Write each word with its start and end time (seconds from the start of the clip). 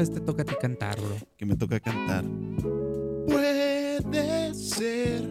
esta 0.00 0.12
vez 0.12 0.20
te 0.20 0.26
toca 0.26 0.42
a 0.42 0.44
ti 0.44 0.54
cantar, 0.60 1.00
bro. 1.00 1.16
Que 1.36 1.46
me 1.46 1.56
toca 1.56 1.80
cantar. 1.80 2.24
Puede 3.26 4.54
ser 4.54 5.22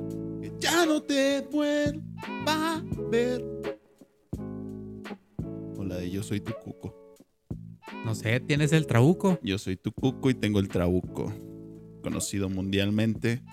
que 0.42 0.54
ya 0.60 0.86
no 0.86 1.02
te 1.04 1.42
vuelva 1.52 2.02
a 2.48 2.84
ver. 3.12 3.44
Hola 5.78 5.98
de 5.98 6.10
yo 6.10 6.24
soy 6.24 6.42
tu 6.42 6.54
cuco. 6.54 7.16
No 8.04 8.16
sé, 8.16 8.40
tienes 8.40 8.72
el 8.72 8.88
trabuco. 8.88 9.40
Yo 9.44 9.58
soy 9.58 9.78
tu 9.78 9.92
cuco 9.92 10.30
y 10.30 10.34
tengo 10.34 10.60
el 10.60 10.68
trabuco. 10.68 11.32
Conocido 12.02 12.50
mundialmente 12.50 13.44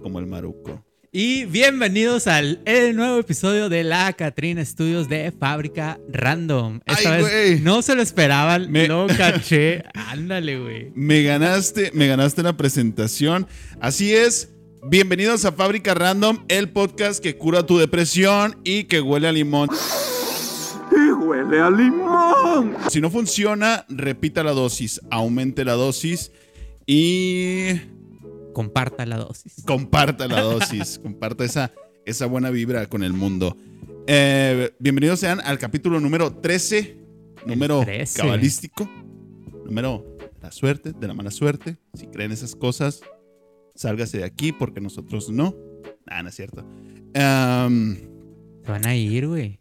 como 0.00 0.20
el 0.20 0.26
maruco. 0.26 0.84
Y 1.20 1.46
bienvenidos 1.46 2.28
al 2.28 2.60
el 2.64 2.94
nuevo 2.94 3.18
episodio 3.18 3.68
de 3.68 3.82
la 3.82 4.12
Catrina 4.12 4.64
Studios 4.64 5.08
de 5.08 5.32
Fábrica 5.32 5.98
Random. 6.12 6.78
Esta 6.86 7.14
Ay, 7.14 7.22
vez 7.24 7.60
no 7.60 7.82
se 7.82 7.96
lo 7.96 8.02
esperaban, 8.02 8.70
Me- 8.70 8.86
lo 8.86 9.08
caché. 9.18 9.82
Ándale, 9.94 10.60
güey. 10.60 10.92
Me 10.94 11.24
ganaste, 11.24 11.90
me 11.92 12.06
ganaste 12.06 12.44
la 12.44 12.56
presentación. 12.56 13.48
Así 13.80 14.14
es. 14.14 14.50
Bienvenidos 14.88 15.44
a 15.44 15.50
Fábrica 15.50 15.92
Random, 15.92 16.44
el 16.46 16.68
podcast 16.68 17.20
que 17.20 17.36
cura 17.36 17.66
tu 17.66 17.78
depresión 17.78 18.56
y 18.62 18.84
que 18.84 19.00
huele 19.00 19.26
a 19.26 19.32
limón. 19.32 19.70
y 20.92 21.10
huele 21.10 21.60
a 21.60 21.68
limón. 21.68 22.76
Si 22.90 23.00
no 23.00 23.10
funciona, 23.10 23.84
repita 23.88 24.44
la 24.44 24.52
dosis, 24.52 25.00
aumente 25.10 25.64
la 25.64 25.72
dosis 25.72 26.30
y 26.86 27.72
Comparta 28.62 29.06
la 29.06 29.18
dosis. 29.18 29.62
comparta 29.64 30.26
la 30.26 30.40
dosis, 30.40 30.98
comparta 31.02 31.44
esa, 31.44 31.70
esa 32.04 32.26
buena 32.26 32.50
vibra 32.50 32.88
con 32.88 33.04
el 33.04 33.12
mundo. 33.12 33.56
Eh, 34.08 34.72
bienvenidos 34.80 35.20
sean 35.20 35.40
al 35.44 35.60
capítulo 35.60 36.00
número 36.00 36.32
13, 36.32 36.96
número 37.46 37.82
13. 37.84 38.20
cabalístico, 38.20 38.90
número 39.64 40.04
de 40.18 40.42
la 40.42 40.50
suerte, 40.50 40.92
de 40.92 41.06
la 41.06 41.14
mala 41.14 41.30
suerte. 41.30 41.76
Si 41.94 42.08
creen 42.08 42.32
esas 42.32 42.56
cosas, 42.56 43.00
sálgase 43.76 44.18
de 44.18 44.24
aquí 44.24 44.50
porque 44.50 44.80
nosotros 44.80 45.30
no. 45.30 45.54
Nah, 46.06 46.24
no 46.24 46.28
es 46.30 46.34
cierto. 46.34 46.66
Em, 47.14 47.94
Se 48.64 48.72
van 48.72 48.86
a 48.88 48.96
ir, 48.96 49.28
güey. 49.28 49.60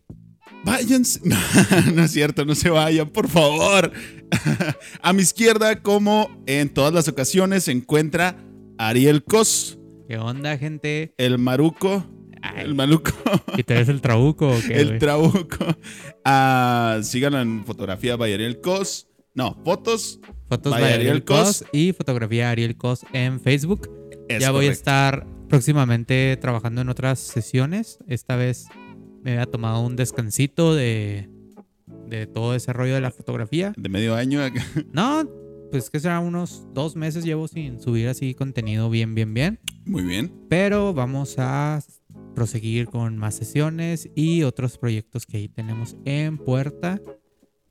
Váyanse. 0.65 1.19
No, 1.23 1.37
no 1.93 2.03
es 2.05 2.11
cierto, 2.11 2.45
no 2.45 2.55
se 2.55 2.71
vayan, 2.71 3.09
por 3.11 3.27
favor. 3.27 3.91
A 5.03 5.13
mi 5.13 5.21
izquierda, 5.21 5.83
como 5.83 6.31
en 6.47 6.69
todas 6.69 6.91
las 6.95 7.07
ocasiones, 7.07 7.65
se 7.65 7.71
encuentra 7.73 8.35
Ariel 8.77 9.23
Cos, 9.23 9.77
¿Qué 10.07 10.17
onda, 10.17 10.57
gente? 10.57 11.13
el 11.17 11.37
maruco, 11.37 12.05
Ay, 12.41 12.63
el 12.65 12.75
maluco, 12.75 13.11
¿Y 13.57 13.63
tú 13.63 13.73
eres 13.73 13.89
el 13.89 14.01
trabuco 14.01 14.49
o 14.49 14.59
qué, 14.65 14.75
el 14.79 14.87
güey? 14.89 14.99
trabuco. 14.99 15.65
Ah, 16.23 16.99
síganlo 17.03 17.41
en 17.41 17.65
fotografía 17.65 18.15
by 18.15 18.33
Ariel 18.33 18.61
Cos. 18.61 19.07
No, 19.33 19.55
fotos. 19.65 20.19
Fotos 20.47 20.71
by 20.71 20.81
by 20.81 20.93
Ariel 20.93 21.09
Ariel 21.09 21.23
Cos. 21.25 21.37
Cos 21.59 21.65
y 21.73 21.93
fotografía 21.93 22.49
Ariel 22.51 22.77
Cos 22.77 23.05
en 23.13 23.39
Facebook. 23.41 23.89
Es 24.29 24.41
ya 24.41 24.51
voy 24.51 24.67
a 24.67 24.71
estar 24.71 25.25
próximamente 25.49 26.37
trabajando 26.39 26.81
en 26.81 26.89
otras 26.89 27.19
sesiones. 27.19 27.99
Esta 28.07 28.35
vez 28.35 28.67
me 29.23 29.31
había 29.33 29.45
tomado 29.45 29.81
un 29.81 29.95
descansito 29.95 30.75
de, 30.75 31.29
de 32.07 32.27
todo 32.27 32.53
ese 32.55 32.71
rollo 32.73 32.93
de 32.93 33.01
la 33.01 33.11
fotografía. 33.11 33.73
De 33.77 33.89
medio 33.89 34.15
año. 34.15 34.39
No, 34.93 35.27
pues 35.71 35.89
que 35.89 35.99
será 35.99 36.19
unos 36.19 36.65
dos 36.73 36.95
meses 36.95 37.23
llevo 37.25 37.47
sin 37.47 37.79
subir 37.79 38.07
así 38.07 38.33
contenido 38.33 38.89
bien, 38.89 39.15
bien, 39.15 39.33
bien. 39.33 39.59
Muy 39.85 40.03
bien. 40.03 40.31
Pero 40.49 40.93
vamos 40.93 41.35
a 41.37 41.81
proseguir 42.35 42.87
con 42.87 43.17
más 43.17 43.35
sesiones 43.35 44.09
y 44.15 44.43
otros 44.43 44.77
proyectos 44.77 45.25
que 45.25 45.37
ahí 45.37 45.47
tenemos 45.49 45.95
en 46.05 46.37
puerta. 46.37 47.01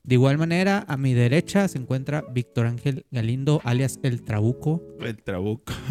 De 0.03 0.15
igual 0.15 0.37
manera, 0.37 0.85
a 0.87 0.95
mi 0.97 1.13
derecha 1.13 1.67
se 1.67 1.77
encuentra 1.77 2.23
Víctor 2.33 2.65
Ángel 2.67 3.05
Galindo, 3.11 3.61
alias 3.65 3.99
El 4.03 4.23
Trabuco. 4.23 4.81
El 5.01 5.21
trabuco. 5.21 5.73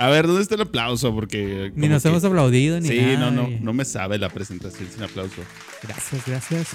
A 0.00 0.08
ver, 0.08 0.26
¿dónde 0.28 0.42
está 0.42 0.54
el 0.54 0.60
aplauso? 0.60 1.12
Porque. 1.12 1.72
Ni 1.74 1.88
nos 1.88 2.02
que- 2.02 2.08
hemos 2.08 2.22
aplaudido 2.22 2.78
ni 2.80 2.86
Sí, 2.88 3.00
nada. 3.00 3.18
no, 3.18 3.30
no, 3.42 3.48
y- 3.50 3.58
no 3.60 3.72
me 3.72 3.84
sabe 3.84 4.16
la 4.18 4.28
presentación 4.28 4.88
sin 4.88 5.02
aplauso. 5.02 5.42
Gracias, 5.82 6.24
gracias. 6.26 6.68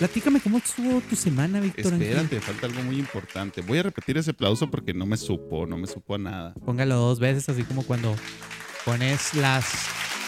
Platícame 0.00 0.40
cómo 0.40 0.56
estuvo 0.58 1.00
tu 1.02 1.14
semana, 1.14 1.60
Víctor. 1.60 1.92
Espérate, 1.92 2.40
falta 2.40 2.66
algo 2.66 2.82
muy 2.82 2.96
importante. 2.98 3.60
Voy 3.60 3.78
a 3.78 3.82
repetir 3.82 4.16
ese 4.16 4.30
aplauso 4.30 4.70
porque 4.70 4.94
no 4.94 5.04
me 5.04 5.18
supo, 5.18 5.66
no 5.66 5.76
me 5.76 5.86
supo 5.86 6.14
a 6.14 6.18
nada. 6.18 6.54
Póngalo 6.64 6.96
dos 6.96 7.20
veces, 7.20 7.48
así 7.50 7.64
como 7.64 7.82
cuando 7.82 8.16
pones 8.86 9.34
las 9.34 9.66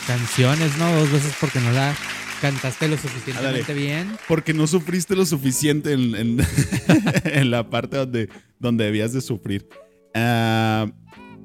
canciones, 0.06 0.76
¿no? 0.76 0.94
Dos 0.94 1.10
veces 1.10 1.34
porque 1.40 1.58
no 1.60 1.70
la 1.72 1.96
cantaste 2.42 2.86
lo 2.86 2.98
suficientemente 2.98 3.72
bien. 3.72 4.08
Porque 4.28 4.52
no 4.52 4.66
sufriste 4.66 5.16
lo 5.16 5.24
suficiente 5.24 5.92
en, 5.94 6.14
en- 6.16 6.46
en 7.24 7.50
la 7.50 7.70
parte 7.70 7.96
donde, 7.96 8.28
donde 8.58 8.84
debías 8.84 9.14
de 9.14 9.22
sufrir. 9.22 9.66
Ah, 10.14 10.86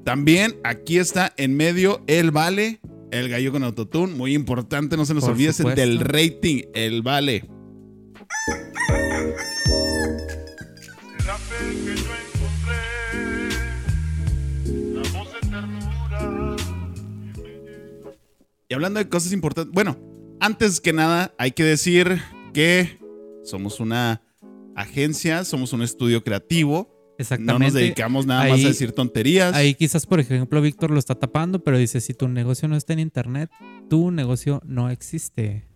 también 0.04 0.54
aquí 0.64 0.98
está 0.98 1.32
en 1.38 1.56
medio 1.56 2.04
el 2.06 2.30
vale, 2.30 2.80
el 3.10 3.30
gallo 3.30 3.52
con 3.52 3.64
autotune. 3.64 4.12
Muy 4.14 4.34
importante, 4.34 4.98
no 4.98 5.06
se 5.06 5.14
nos 5.14 5.24
Por 5.24 5.32
olvide, 5.32 5.54
supuesto. 5.54 5.80
del 5.80 6.00
rating, 6.00 6.64
el 6.74 7.00
vale. 7.00 7.48
La 11.26 11.36
fe 11.36 11.74
que 11.84 11.94
yo 11.96 12.12
encontré, 12.24 12.82
la 14.94 15.02
voz 15.18 15.28
de 15.32 15.40
ternura. 15.48 16.56
Y 18.68 18.74
hablando 18.74 18.98
de 19.00 19.08
cosas 19.08 19.32
importantes, 19.32 19.72
bueno, 19.74 19.98
antes 20.40 20.80
que 20.80 20.92
nada 20.92 21.34
hay 21.38 21.52
que 21.52 21.64
decir 21.64 22.20
que 22.52 22.98
somos 23.44 23.80
una 23.80 24.22
agencia, 24.74 25.44
somos 25.44 25.72
un 25.72 25.82
estudio 25.82 26.22
creativo. 26.22 26.94
Exactamente. 27.18 27.52
No 27.52 27.58
nos 27.58 27.72
dedicamos 27.74 28.26
nada 28.26 28.48
más 28.48 28.64
a 28.64 28.68
decir 28.68 28.92
tonterías. 28.92 29.52
Ahí 29.54 29.74
quizás, 29.74 30.06
por 30.06 30.20
ejemplo, 30.20 30.60
Víctor 30.62 30.92
lo 30.92 31.00
está 31.00 31.16
tapando, 31.16 31.64
pero 31.64 31.76
dice, 31.76 32.00
si 32.00 32.14
tu 32.14 32.28
negocio 32.28 32.68
no 32.68 32.76
está 32.76 32.92
en 32.92 33.00
internet, 33.00 33.50
tu 33.90 34.10
negocio 34.12 34.62
no 34.64 34.88
existe. 34.90 35.66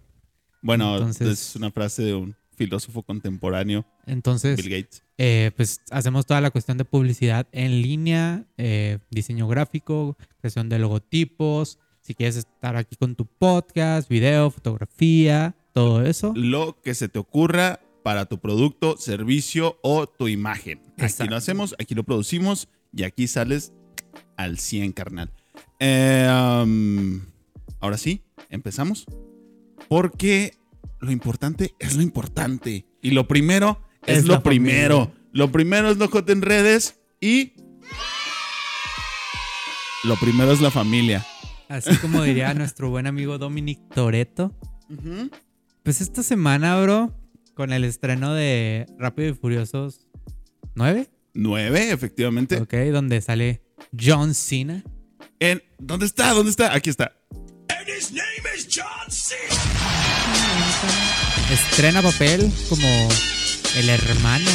bueno, 0.62 0.94
entonces- 0.96 1.28
es 1.28 1.56
una 1.56 1.72
frase 1.72 2.02
de 2.04 2.14
un 2.14 2.36
filósofo 2.56 3.02
contemporáneo, 3.02 3.84
Entonces, 4.06 4.56
Bill 4.56 4.70
Gates. 4.82 5.02
eh, 5.18 5.50
pues 5.56 5.80
hacemos 5.90 6.26
toda 6.26 6.40
la 6.40 6.50
cuestión 6.50 6.78
de 6.78 6.84
publicidad 6.84 7.46
en 7.52 7.82
línea, 7.82 8.44
eh, 8.58 8.98
diseño 9.10 9.48
gráfico, 9.48 10.16
creación 10.40 10.68
de 10.68 10.78
logotipos. 10.78 11.78
Si 12.00 12.14
quieres 12.14 12.36
estar 12.36 12.76
aquí 12.76 12.96
con 12.96 13.14
tu 13.14 13.26
podcast, 13.26 14.08
video, 14.08 14.50
fotografía, 14.50 15.54
todo 15.72 16.04
eso. 16.04 16.32
Lo 16.36 16.80
que 16.82 16.94
se 16.94 17.08
te 17.08 17.18
ocurra 17.18 17.80
para 18.02 18.26
tu 18.26 18.38
producto, 18.38 18.96
servicio 18.96 19.78
o 19.82 20.06
tu 20.08 20.26
imagen. 20.28 20.80
Aquí 20.94 21.04
Exacto. 21.04 21.30
lo 21.30 21.36
hacemos, 21.36 21.74
aquí 21.78 21.94
lo 21.94 22.02
producimos 22.02 22.68
y 22.92 23.04
aquí 23.04 23.28
sales 23.28 23.72
al 24.36 24.58
100, 24.58 24.92
carnal. 24.92 25.30
Eh, 25.78 26.28
um, 26.64 27.20
ahora 27.80 27.96
sí, 27.98 28.22
empezamos. 28.50 29.06
Porque 29.88 30.54
lo 31.02 31.10
importante 31.12 31.74
es 31.78 31.94
lo 31.96 32.02
importante. 32.02 32.86
Y 33.02 33.10
lo 33.10 33.28
primero 33.28 33.80
es, 34.06 34.18
Es 34.18 34.24
lo 34.24 34.42
primero. 34.42 34.98
familia. 35.06 35.22
Lo 35.32 35.52
primero 35.52 35.90
es 35.90 35.96
lo 35.98 36.08
jote 36.08 36.32
en 36.32 36.42
redes 36.42 37.00
y... 37.20 37.52
Lo 40.04 40.16
primero 40.16 40.52
es 40.52 40.60
la 40.60 40.70
familia. 40.70 41.24
Así 41.68 41.96
como 41.98 42.22
diría 42.22 42.52
nuestro 42.54 42.90
buen 42.90 43.06
amigo 43.06 43.38
Dominic 43.38 43.80
Toreto. 43.94 44.54
Pues 45.82 46.00
esta 46.00 46.22
semana, 46.22 46.80
bro, 46.80 47.14
con 47.54 47.72
el 47.72 47.84
estreno 47.84 48.34
de 48.34 48.86
Rápido 48.98 49.30
y 49.30 49.34
Furiosos 49.34 50.06
9, 50.74 51.08
Nueve, 51.34 51.90
efectivamente. 51.92 52.60
ok, 52.60 52.74
donde 52.92 53.20
sale 53.20 53.62
John 53.98 54.34
Cena. 54.34 54.84
En- 55.40 55.62
¿Dónde 55.78 56.06
está? 56.06 56.30
¿Dónde 56.34 56.50
está? 56.50 56.74
Aquí 56.74 56.90
está. 56.90 57.12
Estrena 61.50 62.00
papel 62.02 62.50
como 62.68 63.08
el 63.76 63.88
hermano. 63.90 64.50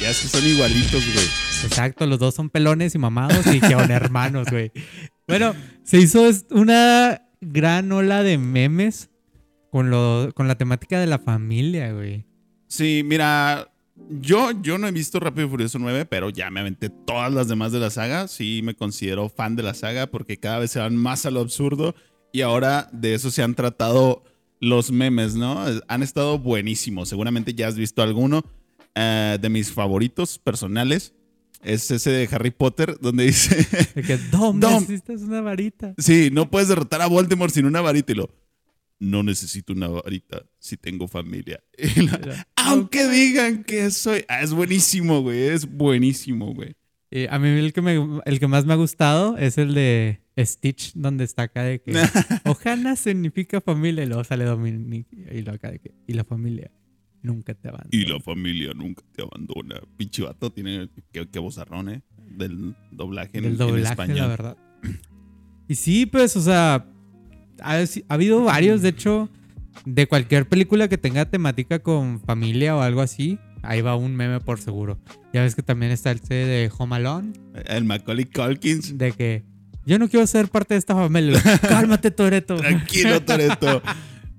Ya 0.00 0.10
es 0.10 0.20
que 0.20 0.28
son 0.28 0.46
igualitos, 0.46 1.04
güey. 1.12 1.26
Exacto, 1.64 2.06
los 2.06 2.18
dos 2.18 2.34
son 2.34 2.50
pelones 2.50 2.94
y 2.94 2.98
mamados 2.98 3.46
y 3.46 3.60
que 3.60 3.70
son 3.70 3.90
hermanos, 3.90 4.46
güey. 4.50 4.70
Bueno, 5.26 5.54
se 5.84 5.98
hizo 5.98 6.26
es- 6.26 6.46
una 6.50 7.22
gran 7.40 7.90
ola 7.92 8.22
de 8.22 8.38
memes 8.38 9.10
con, 9.70 9.90
lo, 9.90 10.30
con 10.34 10.46
la 10.46 10.56
temática 10.56 11.00
de 11.00 11.06
la 11.06 11.18
familia, 11.18 11.92
güey. 11.92 12.26
Sí, 12.68 13.02
mira, 13.04 13.70
yo, 14.08 14.50
yo 14.62 14.78
no 14.78 14.86
he 14.86 14.92
visto 14.92 15.20
Rápido 15.20 15.46
y 15.46 15.50
Furioso 15.50 15.78
9, 15.78 16.06
pero 16.06 16.30
ya 16.30 16.50
me 16.50 16.60
aventé 16.60 16.90
todas 16.90 17.32
las 17.32 17.48
demás 17.48 17.72
de 17.72 17.80
la 17.80 17.90
saga. 17.90 18.28
Sí, 18.28 18.60
me 18.62 18.74
considero 18.74 19.28
fan 19.28 19.56
de 19.56 19.62
la 19.62 19.74
saga 19.74 20.06
porque 20.06 20.38
cada 20.38 20.58
vez 20.58 20.70
se 20.70 20.78
van 20.78 20.96
más 20.96 21.26
a 21.26 21.30
lo 21.30 21.40
absurdo 21.40 21.94
y 22.32 22.40
ahora 22.42 22.88
de 22.92 23.14
eso 23.14 23.30
se 23.30 23.42
han 23.42 23.54
tratado 23.54 24.22
los 24.60 24.90
memes, 24.90 25.34
¿no? 25.34 25.64
Han 25.88 26.02
estado 26.02 26.38
buenísimos. 26.38 27.08
Seguramente 27.08 27.54
ya 27.54 27.68
has 27.68 27.76
visto 27.76 28.02
alguno 28.02 28.44
eh, 28.94 29.38
de 29.40 29.48
mis 29.48 29.72
favoritos 29.72 30.38
personales. 30.38 31.14
Es 31.62 31.90
ese 31.90 32.10
de 32.10 32.28
Harry 32.30 32.50
Potter, 32.50 32.98
donde 33.00 33.24
dice, 33.26 33.66
que, 33.94 34.16
Dom, 34.30 34.60
Dom. 34.60 34.80
necesitas 34.80 35.22
una 35.22 35.40
varita. 35.40 35.94
sí, 35.98 36.30
no 36.32 36.50
puedes 36.50 36.68
derrotar 36.68 37.02
a 37.02 37.06
Voldemort 37.06 37.52
sin 37.52 37.66
una 37.66 37.80
varita 37.80 38.12
y 38.12 38.16
lo... 38.16 38.30
no 39.00 39.22
necesito 39.22 39.72
una 39.72 39.88
varita 39.88 40.42
si 40.58 40.76
tengo 40.76 41.06
familia. 41.08 41.62
La- 41.96 42.46
aunque 42.56 43.08
digan 43.08 43.64
que 43.64 43.90
soy... 43.90 44.24
Ah, 44.28 44.42
es 44.42 44.52
buenísimo, 44.52 45.22
güey. 45.22 45.38
Es 45.48 45.66
buenísimo, 45.70 46.52
güey. 46.54 46.74
Y 47.10 47.26
a 47.26 47.38
mí 47.38 47.48
el 47.48 47.72
que, 47.72 47.80
me, 47.80 47.96
el 48.26 48.38
que 48.38 48.46
más 48.48 48.66
me 48.66 48.74
ha 48.74 48.76
gustado 48.76 49.38
es 49.38 49.56
el 49.56 49.72
de 49.72 50.20
Stitch, 50.38 50.92
donde 50.94 51.24
está 51.24 51.44
acá 51.44 51.62
de 51.62 51.80
que 51.80 51.92
Ojana 52.44 52.96
significa 52.96 53.60
familia 53.62 54.04
y 54.04 54.06
luego 54.06 54.24
sale 54.24 54.44
Dominic 54.44 55.06
y 55.12 55.40
luego 55.40 55.52
acá 55.52 55.70
de 55.70 55.78
que 55.78 55.94
y 56.06 56.12
la 56.12 56.24
familia 56.24 56.70
nunca 57.22 57.54
te 57.54 57.68
abandona. 57.68 57.88
Y 57.92 58.04
la 58.04 58.20
familia 58.20 58.72
nunca 58.74 59.02
te 59.14 59.22
abandona. 59.22 59.80
Pinche 59.96 60.22
vato 60.22 60.52
tiene 60.52 60.90
que, 61.10 61.26
que 61.28 61.38
vozarrón, 61.38 61.88
¿eh? 61.88 62.02
Del 62.36 62.74
doblaje 62.92 63.38
en, 63.38 63.44
Del 63.44 63.52
en 63.52 63.58
doblaje, 63.58 63.90
español. 63.92 64.16
la 64.18 64.26
verdad. 64.26 64.56
Y 65.66 65.74
sí, 65.76 66.04
pues, 66.04 66.36
o 66.36 66.42
sea, 66.42 66.86
ha, 67.62 67.76
ha 67.76 68.14
habido 68.14 68.44
varios, 68.44 68.82
de 68.82 68.90
hecho, 68.90 69.28
de 69.84 70.06
cualquier 70.06 70.48
película 70.48 70.88
que 70.88 70.98
tenga 70.98 71.24
temática 71.26 71.78
con 71.80 72.20
familia 72.20 72.76
o 72.76 72.80
algo 72.82 73.00
así, 73.00 73.38
ahí 73.62 73.80
va 73.80 73.96
un 73.96 74.14
meme 74.16 74.40
por 74.40 74.60
seguro. 74.60 74.98
Ya 75.32 75.42
ves 75.42 75.54
que 75.54 75.62
también 75.62 75.92
está 75.92 76.10
el 76.10 76.20
C 76.20 76.34
de 76.34 76.70
Home 76.76 76.96
Alone, 76.96 77.32
El 77.66 77.84
Macaulay 77.84 78.24
Culkins. 78.24 78.96
de 78.98 79.12
que 79.12 79.44
yo 79.86 79.98
no 79.98 80.08
quiero 80.08 80.26
ser 80.26 80.48
parte 80.48 80.74
de 80.74 80.78
esta 80.78 80.94
familia. 80.94 81.40
Cálmate, 81.68 82.10
Toreto. 82.10 82.56
Tranquilo, 82.56 83.22
Toreto. 83.24 83.82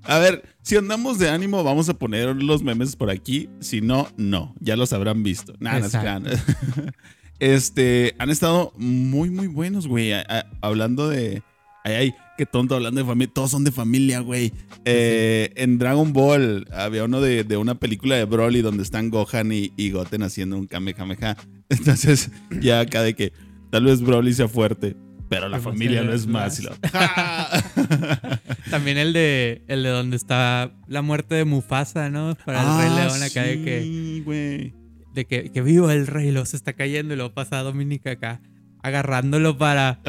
A 0.04 0.18
ver, 0.18 0.42
si 0.62 0.76
andamos 0.76 1.18
de 1.18 1.28
ánimo, 1.28 1.62
vamos 1.64 1.88
a 1.88 1.94
poner 1.94 2.34
los 2.36 2.62
memes 2.62 2.96
por 2.96 3.10
aquí. 3.10 3.48
Si 3.60 3.80
no, 3.80 4.08
no. 4.16 4.54
Ya 4.60 4.76
los 4.76 4.92
habrán 4.92 5.22
visto. 5.22 5.54
Nada, 5.58 6.18
no. 6.20 6.30
Este, 7.38 8.14
han 8.18 8.28
estado 8.30 8.72
muy, 8.76 9.30
muy 9.30 9.46
buenos, 9.46 9.86
güey. 9.86 10.12
A- 10.12 10.24
a- 10.28 10.44
Hablando 10.60 11.08
de. 11.08 11.42
Ay, 11.84 11.94
ay, 11.94 12.14
qué 12.40 12.46
tonto 12.46 12.74
hablando 12.74 13.02
de 13.02 13.06
familia. 13.06 13.30
Todos 13.34 13.50
son 13.50 13.64
de 13.64 13.70
familia, 13.70 14.20
güey. 14.20 14.50
Eh, 14.86 15.52
en 15.56 15.76
Dragon 15.76 16.10
Ball 16.14 16.66
había 16.72 17.04
uno 17.04 17.20
de, 17.20 17.44
de 17.44 17.58
una 17.58 17.74
película 17.74 18.16
de 18.16 18.24
Broly 18.24 18.62
donde 18.62 18.82
están 18.82 19.10
Gohan 19.10 19.52
y, 19.52 19.72
y 19.76 19.90
Goten 19.90 20.22
haciendo 20.22 20.56
un 20.56 20.66
Kamehameha. 20.66 21.36
Entonces, 21.68 22.30
ya 22.62 22.80
acá 22.80 23.02
de 23.02 23.12
que 23.12 23.34
tal 23.70 23.84
vez 23.84 24.00
Broly 24.00 24.32
sea 24.32 24.48
fuerte, 24.48 24.96
pero 25.28 25.50
la 25.50 25.58
Pero 25.58 25.70
familia 25.70 26.02
no 26.02 26.14
es 26.14 26.26
más. 26.26 26.62
lo-. 26.62 26.70
También 28.70 28.96
el 28.96 29.12
de 29.12 29.62
el 29.68 29.82
de 29.82 29.90
donde 29.90 30.16
está 30.16 30.72
la 30.88 31.02
muerte 31.02 31.34
de 31.34 31.44
Mufasa, 31.44 32.08
¿no? 32.08 32.38
Para 32.46 32.62
el 32.62 32.66
Ah, 32.68 32.80
Rey 32.80 33.04
León 33.04 33.22
acá 33.22 33.42
de 33.42 33.62
que 33.62 34.72
de 35.14 35.24
que, 35.26 35.50
que 35.52 35.60
viva 35.60 35.92
el 35.92 36.06
rey, 36.06 36.30
lo 36.30 36.46
se 36.46 36.56
está 36.56 36.72
cayendo 36.72 37.12
y 37.12 37.16
luego 37.18 37.34
pasa 37.34 37.62
Dominica 37.62 38.12
acá 38.12 38.40
agarrándolo 38.82 39.58
para, 39.58 40.00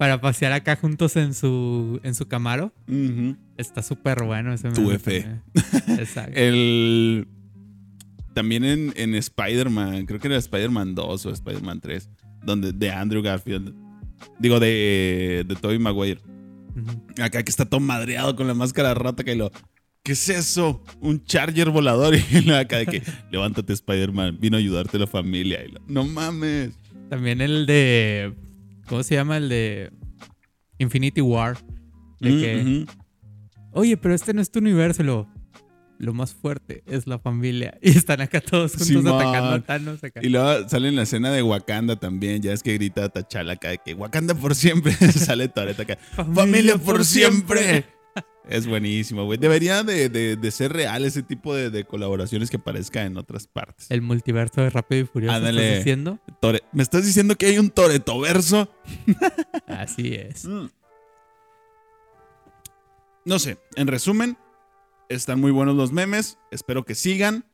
para 0.00 0.18
pasear 0.18 0.54
acá 0.54 0.76
juntos 0.76 1.14
en 1.16 1.34
su, 1.34 2.00
en 2.02 2.14
su 2.14 2.26
camaro. 2.26 2.72
Está 3.58 3.82
súper 3.82 4.24
bueno 4.24 4.54
ese 4.54 4.70
Tu 4.70 4.80
meme 4.80 4.94
F. 4.94 5.20
también. 5.20 5.42
Exacto. 6.00 6.32
El. 6.40 7.28
También 8.32 8.64
en, 8.64 8.94
en 8.96 9.14
Spider-Man, 9.14 10.06
creo 10.06 10.18
que 10.18 10.28
era 10.28 10.38
Spider-Man 10.38 10.94
2 10.94 11.26
o 11.26 11.30
Spider-Man 11.30 11.80
3, 11.80 12.08
donde 12.42 12.72
de 12.72 12.90
Andrew 12.90 13.20
Garfield. 13.20 13.74
Digo, 14.38 14.58
de, 14.58 15.44
de 15.46 15.54
Tobey 15.56 15.78
Maguire. 15.78 16.22
Acá 17.20 17.42
que 17.42 17.50
está 17.50 17.66
todo 17.66 17.80
madreado 17.80 18.34
con 18.36 18.46
la 18.46 18.54
máscara 18.54 18.94
rata 18.94 19.22
que 19.22 19.34
lo. 19.34 19.52
¿Qué 20.02 20.12
es 20.12 20.30
eso? 20.30 20.82
Un 21.02 21.22
charger 21.24 21.68
volador. 21.68 22.14
Y 22.30 22.50
acá 22.52 22.78
de 22.78 22.86
que, 22.86 23.02
levántate, 23.30 23.74
Spider-Man. 23.74 24.38
Vino 24.40 24.56
a 24.56 24.60
ayudarte 24.60 24.98
la 24.98 25.06
familia. 25.06 25.62
Y 25.62 25.72
lo, 25.72 25.80
no 25.88 26.04
mames. 26.04 26.70
También 27.10 27.42
el 27.42 27.66
de. 27.66 28.34
¿Cómo 28.90 29.04
se 29.04 29.14
llama? 29.14 29.36
El 29.36 29.48
de 29.48 29.90
Infinity 30.78 31.20
War. 31.20 31.56
De 32.18 32.30
Mm, 32.32 32.40
que, 32.40 32.86
oye, 33.72 33.96
pero 33.96 34.14
este 34.14 34.34
no 34.34 34.42
es 34.42 34.50
tu 34.50 34.58
universo. 34.58 35.04
Lo, 35.04 35.28
lo 35.98 36.12
más 36.12 36.34
fuerte 36.34 36.82
es 36.86 37.06
la 37.06 37.20
familia. 37.20 37.78
Y 37.82 37.90
están 37.90 38.20
acá 38.20 38.40
todos 38.40 38.72
juntos 38.72 38.88
Simón. 38.88 39.14
atacando 39.14 39.50
a 39.54 39.60
Thanos. 39.60 40.02
Acá. 40.02 40.20
Y 40.22 40.28
luego 40.28 40.68
sale 40.68 40.88
en 40.88 40.96
la 40.96 41.02
escena 41.02 41.30
de 41.30 41.40
Wakanda 41.42 41.94
también. 41.96 42.42
Ya 42.42 42.52
es 42.52 42.64
que 42.64 42.74
grita 42.74 43.08
Tachala 43.08 43.52
acá 43.52 43.68
de 43.70 43.78
que 43.78 43.94
Wakanda 43.94 44.34
por 44.34 44.56
siempre. 44.56 44.92
sale 45.12 45.46
Toretto 45.48 45.82
acá. 45.82 45.96
Familia 46.34 46.76
por 46.76 47.04
siempre. 47.04 47.84
Es 48.48 48.66
buenísimo, 48.66 49.24
güey. 49.26 49.38
Debería 49.38 49.82
de, 49.84 50.08
de- 50.08 50.36
de 50.36 50.50
ser 50.50 50.72
real 50.72 51.04
ese 51.04 51.22
tipo 51.22 51.54
de, 51.54 51.70
de 51.70 51.84
colaboraciones 51.84 52.50
que 52.50 52.56
aparezca 52.56 53.04
en 53.04 53.16
otras 53.16 53.46
partes. 53.46 53.90
El 53.90 54.02
multiverso 54.02 54.60
de 54.62 54.70
Rápido 54.70 55.02
y 55.02 55.06
Furioso. 55.06 55.36
Ándale. 55.36 55.62
¿Estás 55.66 55.78
diciendo? 55.78 56.18
Tore- 56.40 56.62
¿Me 56.72 56.82
estás 56.82 57.04
diciendo 57.04 57.36
que 57.36 57.46
hay 57.46 57.58
un 57.58 57.70
Toreto 57.70 58.18
verso? 58.18 58.68
Así 59.66 60.14
es. 60.14 60.46
No 63.24 63.38
sé, 63.38 63.58
en 63.76 63.86
resumen, 63.86 64.36
están 65.08 65.40
muy 65.40 65.50
buenos 65.52 65.76
los 65.76 65.92
memes. 65.92 66.38
Espero 66.50 66.84
que 66.84 66.94
sigan 66.94 67.44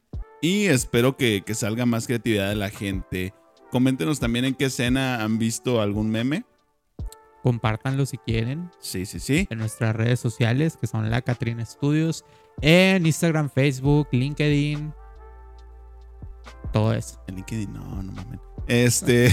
y 0.40 0.66
espero 0.66 1.16
que, 1.16 1.42
que 1.44 1.54
salga 1.54 1.86
más 1.86 2.06
creatividad 2.06 2.48
de 2.48 2.54
la 2.56 2.70
gente. 2.70 3.34
Coméntenos 3.70 4.20
también 4.20 4.44
en 4.44 4.54
qué 4.54 4.66
escena 4.66 5.22
han 5.22 5.38
visto 5.38 5.80
algún 5.80 6.08
meme. 6.10 6.44
Compártanlo 7.46 8.06
si 8.06 8.18
quieren. 8.18 8.72
Sí, 8.80 9.06
sí, 9.06 9.20
sí. 9.20 9.46
en 9.50 9.58
nuestras 9.58 9.94
redes 9.94 10.18
sociales, 10.18 10.76
que 10.76 10.88
son 10.88 11.08
la 11.08 11.22
Catrina 11.22 11.64
Studios, 11.64 12.24
en 12.60 13.06
Instagram, 13.06 13.50
Facebook, 13.50 14.08
LinkedIn, 14.10 14.92
todo 16.72 16.92
eso. 16.92 17.22
En 17.28 17.36
LinkedIn, 17.36 17.72
no, 17.72 18.02
no 18.02 18.10
mames. 18.10 18.40
Este. 18.66 19.32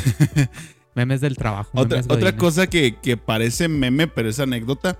Memes 0.93 1.21
del 1.21 1.35
trabajo. 1.35 1.71
Otra, 1.73 2.01
otra 2.07 2.37
cosa 2.37 2.67
que, 2.67 2.99
que 3.01 3.17
parece 3.17 3.67
meme, 3.67 4.07
pero 4.07 4.29
es 4.29 4.39
anécdota, 4.39 4.99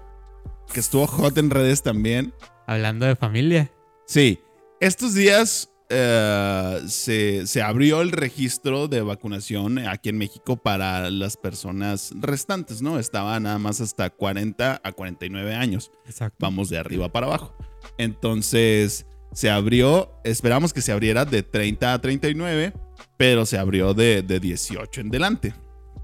que 0.74 0.80
estuvo 0.80 1.06
hot 1.06 1.38
en 1.38 1.51
redes 1.51 1.83
también. 1.83 2.33
Hablando 2.65 3.06
de 3.06 3.15
familia. 3.15 3.71
Sí, 4.07 4.39
estos 4.80 5.13
días 5.13 5.71
eh, 5.94 6.81
se, 6.88 7.48
se 7.48 7.62
abrió 7.62 8.01
el 8.01 8.12
registro 8.12 8.88
de 8.88 9.01
vacunación 9.01 9.78
aquí 9.80 10.10
en 10.10 10.18
México 10.18 10.57
para 10.57 11.10
las 11.10 11.38
personas 11.38 12.12
restantes, 12.19 12.81
¿no? 12.81 13.00
Estaba 13.00 13.40
nada 13.40 13.60
más 13.60 13.81
hasta 13.81 14.10
40 14.10 14.81
a 14.84 14.92
49 14.92 15.56
años. 15.56 15.92
Exacto. 16.06 16.38
Vamos 16.40 16.69
de 16.69 16.78
arriba 16.78 17.12
para 17.12 17.28
abajo. 17.28 17.56
Entonces 17.98 19.06
se 19.34 19.50
abrió, 19.50 20.12
esperamos 20.24 20.74
que 20.74 20.81
se 20.81 20.92
abriera 20.92 21.25
de 21.25 21.44
30 21.44 21.94
a 21.94 22.01
39, 22.01 22.74
pero 23.18 23.46
se 23.46 23.57
abrió 23.57 23.94
de, 23.94 24.22
de 24.22 24.39
18 24.39 25.01
en 25.01 25.10
delante. 25.10 25.53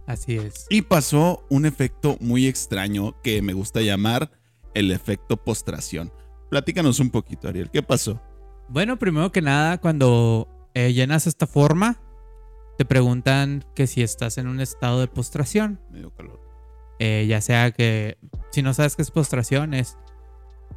Así 0.06 0.36
es. 0.38 0.66
Y 0.70 0.84
pasó 0.84 1.46
un 1.50 1.66
efecto 1.66 2.18
muy 2.20 2.48
extraño 2.48 3.20
que 3.22 3.42
me 3.42 3.54
gusta 3.54 3.82
llamar 3.82 4.32
el 4.74 4.92
efecto 4.92 5.38
postración. 5.38 6.12
Platícanos 6.50 7.00
un 7.00 7.12
poquito, 7.12 7.48
Ariel. 7.48 7.70
¿Qué 7.70 7.84
pasó? 7.84 8.20
Bueno, 8.70 8.98
primero 8.98 9.32
que 9.32 9.42
nada, 9.42 9.80
cuando 9.80 10.48
eh, 10.74 10.94
llenas 10.94 11.28
esta 11.28 11.48
forma, 11.48 12.00
te 12.78 12.86
preguntan 12.86 13.66
que 13.76 13.88
si 13.88 14.02
estás 14.04 14.38
en 14.38 14.48
un 14.48 14.60
estado 14.62 15.00
de 15.00 15.08
postración. 15.08 15.80
Me 15.92 16.00
dio 16.00 16.12
calor. 16.12 16.40
Eh, 17.00 17.26
ya 17.28 17.42
sea 17.42 17.72
que, 17.72 18.18
si 18.52 18.62
no 18.62 18.74
sabes 18.74 18.96
qué 18.96 19.02
es 19.02 19.12
postración, 19.12 19.74
es 19.74 19.98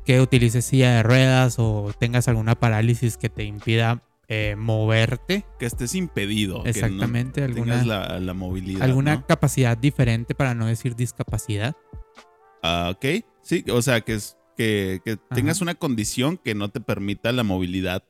que 0.05 0.21
utilices 0.21 0.65
silla 0.65 0.97
de 0.97 1.03
ruedas 1.03 1.57
o 1.59 1.93
tengas 1.99 2.29
alguna 2.29 2.55
parálisis 2.55 3.17
que 3.17 3.29
te 3.29 3.45
impida 3.45 4.03
eh, 4.29 4.57
moverte. 4.57 5.45
Que 5.59 5.67
estés 5.67 5.95
impedido. 5.95 6.65
Exactamente, 6.65 7.43
Que 7.43 7.49
no 7.49 7.55
alguna- 7.55 7.73
tengas 7.81 7.87
la, 7.87 8.21
la 8.21 8.35
movilidad. 8.35 8.83
alguna 8.83 9.17
¿no? 9.17 9.27
capacidad 9.27 9.77
diferente 9.77 10.35
para 10.35 10.55
no 10.55 10.67
decir 10.67 10.97
discapacidad. 10.97 11.77
Ah, 12.63 12.93
ok. 12.95 13.25
Sí, 13.43 13.65
o 13.71 13.83
sea, 13.83 14.01
que, 14.01 14.15
es, 14.15 14.37
que, 14.57 15.01
que 15.05 15.17
tengas 15.35 15.61
una 15.61 15.75
condición 15.75 16.39
que 16.39 16.55
no 16.55 16.69
te 16.71 16.81
permita 16.81 17.33
la 17.33 17.43
movilidad 17.43 18.05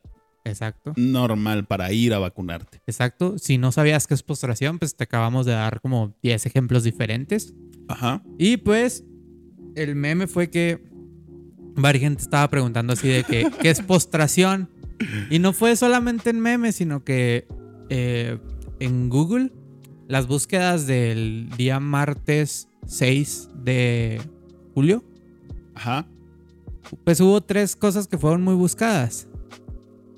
Exacto. 0.45 0.93
normal 0.95 1.65
para 1.65 1.91
ir 1.91 2.13
a 2.13 2.19
vacunarte. 2.19 2.81
Exacto. 2.85 3.37
Si 3.37 3.57
no 3.57 3.71
sabías 3.71 4.07
qué 4.07 4.13
es 4.13 4.23
postración, 4.23 4.79
pues 4.79 4.95
te 4.95 5.03
acabamos 5.05 5.45
de 5.45 5.53
dar 5.53 5.81
como 5.81 6.15
10 6.21 6.45
ejemplos 6.45 6.83
diferentes. 6.83 7.53
Ajá. 7.87 8.23
Y 8.37 8.57
pues 8.57 9.03
el 9.75 9.95
meme 9.95 10.27
fue 10.27 10.49
que 10.49 10.83
varias 11.75 12.01
gente 12.01 12.21
estaba 12.21 12.49
preguntando 12.49 12.93
así 12.93 13.07
de 13.07 13.23
que, 13.23 13.49
¿qué 13.61 13.69
es 13.69 13.81
postración? 13.81 14.69
Y 15.29 15.39
no 15.39 15.53
fue 15.53 15.75
solamente 15.75 16.29
en 16.29 16.39
memes, 16.39 16.75
sino 16.75 17.03
que 17.03 17.47
eh, 17.89 18.37
en 18.79 19.09
Google 19.09 19.51
las 20.07 20.27
búsquedas 20.27 20.87
del 20.87 21.49
día 21.57 21.79
martes 21.79 22.69
6 22.85 23.49
de 23.55 24.21
julio, 24.73 25.03
Ajá. 25.75 26.07
Pues 27.03 27.19
hubo 27.21 27.41
tres 27.41 27.75
cosas 27.75 28.07
que 28.07 28.17
fueron 28.17 28.41
muy 28.43 28.55
buscadas. 28.55 29.27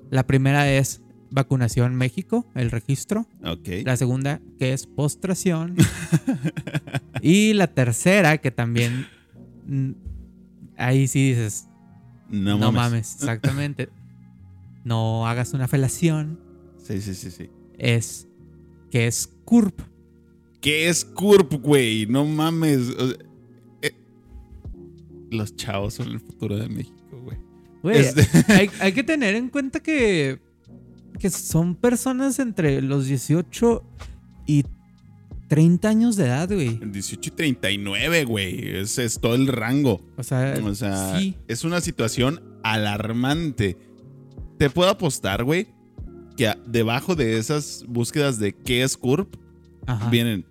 La 0.09 0.25
primera 0.27 0.69
es 0.71 1.01
vacunación 1.31 1.95
México, 1.95 2.45
el 2.55 2.71
registro. 2.71 3.27
Ok. 3.43 3.67
La 3.83 3.97
segunda, 3.97 4.41
que 4.59 4.73
es 4.73 4.85
postración. 4.87 5.75
y 7.21 7.53
la 7.53 7.67
tercera, 7.67 8.37
que 8.37 8.51
también. 8.51 9.07
mm, 9.67 9.91
Ahí 10.77 11.07
sí 11.07 11.29
dices. 11.29 11.67
No, 12.29 12.57
No, 12.57 12.71
mames. 12.71 12.75
mames. 12.91 13.15
exactamente. 13.19 13.89
No 14.83 15.27
hagas 15.27 15.53
una 15.53 15.67
felación. 15.67 16.39
Sí, 16.83 17.01
sí, 17.01 17.13
sí, 17.15 17.31
sí. 17.31 17.49
Es. 17.77 18.27
Que 18.91 19.07
es 19.07 19.27
CURP. 19.45 19.79
¿Qué 20.61 20.89
es 20.89 21.03
CURP, 21.05 21.53
güey? 21.61 22.05
No 22.07 22.25
mames. 22.25 22.89
O 22.89 23.07
sea, 23.07 23.17
los 25.35 25.55
chavos 25.55 25.93
son 25.95 26.09
el 26.09 26.19
futuro 26.19 26.57
de 26.57 26.67
México. 26.69 26.95
Güey, 27.83 27.97
Este- 27.99 28.27
hay, 28.53 28.69
hay 28.79 28.93
que 28.93 29.03
tener 29.03 29.35
en 29.35 29.49
cuenta 29.49 29.79
que, 29.79 30.39
que 31.19 31.29
son 31.29 31.75
personas 31.75 32.39
entre 32.39 32.81
los 32.81 33.05
18 33.07 33.83
y 34.47 34.63
30 35.47 35.87
años 35.87 36.15
de 36.15 36.25
edad, 36.25 36.49
güey. 36.51 36.79
18 36.83 37.29
y 37.29 37.31
39, 37.35 38.25
güey. 38.25 38.77
Ese 38.77 39.05
es 39.05 39.19
todo 39.19 39.35
el 39.35 39.45
rango. 39.47 40.01
O 40.17 40.23
sea, 40.23 40.55
O 40.63 40.73
sea, 40.73 41.19
sí. 41.19 41.35
es 41.47 41.63
una 41.63 41.79
situación 41.81 42.41
alarmante. 42.63 43.77
Te 44.57 44.69
puedo 44.71 44.89
apostar, 44.89 45.43
güey, 45.43 45.67
que 46.37 46.51
debajo 46.65 47.15
de 47.15 47.37
esas 47.37 47.85
búsquedas 47.87 48.39
de 48.39 48.53
qué 48.53 48.81
es 48.83 48.97
CURP, 48.97 49.35
Ajá. 49.85 50.09
vienen 50.09 50.45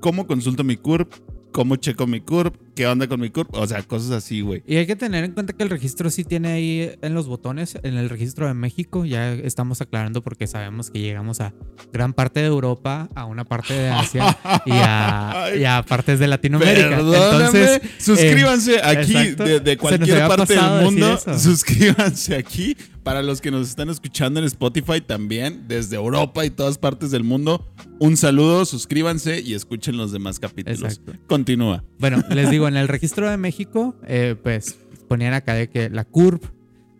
cómo 0.00 0.26
consulto 0.26 0.62
mi 0.64 0.76
CURP, 0.76 1.12
cómo 1.52 1.74
checo 1.76 2.06
mi 2.06 2.20
CURP, 2.20 2.54
qué 2.74 2.86
onda 2.86 3.06
con 3.08 3.20
mi 3.20 3.30
CURP, 3.30 3.54
o 3.54 3.66
sea, 3.66 3.82
cosas 3.82 4.10
así, 4.10 4.40
güey. 4.40 4.62
Y 4.66 4.76
hay 4.76 4.86
que 4.86 4.96
tener 4.96 5.24
en 5.24 5.32
cuenta 5.32 5.52
que 5.52 5.62
el 5.62 5.70
registro 5.70 6.10
sí 6.10 6.24
tiene 6.24 6.48
ahí 6.48 6.92
en 7.02 7.14
los 7.14 7.26
botones, 7.26 7.78
en 7.82 7.96
el 7.96 8.08
registro 8.08 8.46
de 8.46 8.54
México, 8.54 9.04
ya 9.04 9.32
estamos 9.32 9.80
aclarando 9.80 10.22
porque 10.22 10.46
sabemos 10.46 10.90
que 10.90 11.00
llegamos 11.00 11.40
a 11.40 11.52
gran 11.92 12.12
parte 12.12 12.40
de 12.40 12.46
Europa, 12.46 13.08
a 13.14 13.24
una 13.24 13.44
parte 13.44 13.74
de 13.74 13.88
Asia 13.88 14.38
y 14.66 14.72
a, 14.72 15.50
y 15.56 15.64
a 15.64 15.84
partes 15.86 16.18
de 16.18 16.28
Latinoamérica. 16.28 16.90
Perdóname, 16.90 17.44
Entonces, 17.46 17.82
suscríbanse 17.98 18.74
eh, 18.76 18.82
aquí 18.82 19.14
de, 19.14 19.60
de 19.60 19.76
cualquier 19.76 20.28
parte 20.28 20.54
del 20.54 20.84
mundo. 20.84 21.18
Suscríbanse 21.38 22.36
aquí. 22.36 22.76
Para 23.02 23.22
los 23.22 23.40
que 23.40 23.50
nos 23.50 23.66
están 23.68 23.88
escuchando 23.88 24.40
en 24.40 24.46
Spotify 24.46 25.00
también, 25.00 25.64
desde 25.66 25.96
Europa 25.96 26.44
y 26.44 26.50
todas 26.50 26.76
partes 26.76 27.10
del 27.10 27.24
mundo, 27.24 27.66
un 27.98 28.16
saludo, 28.18 28.66
suscríbanse 28.66 29.40
y 29.40 29.54
escuchen 29.54 29.96
los 29.96 30.12
demás 30.12 30.38
capítulos. 30.38 30.82
Exacto. 30.82 31.14
Continúa. 31.26 31.82
Bueno, 31.98 32.22
les 32.30 32.50
digo, 32.50 32.69
en 32.70 32.76
el 32.76 32.88
registro 32.88 33.28
de 33.30 33.36
México, 33.36 33.94
eh, 34.06 34.34
pues 34.42 34.78
ponían 35.08 35.34
acá 35.34 35.54
de 35.54 35.68
que 35.68 35.90
la 35.90 36.04
CURP, 36.04 36.44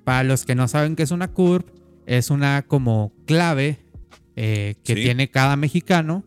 para 0.04 0.24
los 0.24 0.44
que 0.44 0.54
no 0.54 0.68
saben 0.68 0.96
qué 0.96 1.02
es 1.04 1.10
una 1.10 1.28
CURP, 1.28 1.68
es 2.06 2.30
una 2.30 2.62
como 2.62 3.12
clave 3.26 3.78
eh, 4.36 4.76
que 4.84 4.94
Sí. 4.94 5.02
tiene 5.02 5.30
cada 5.30 5.56
mexicano, 5.56 6.24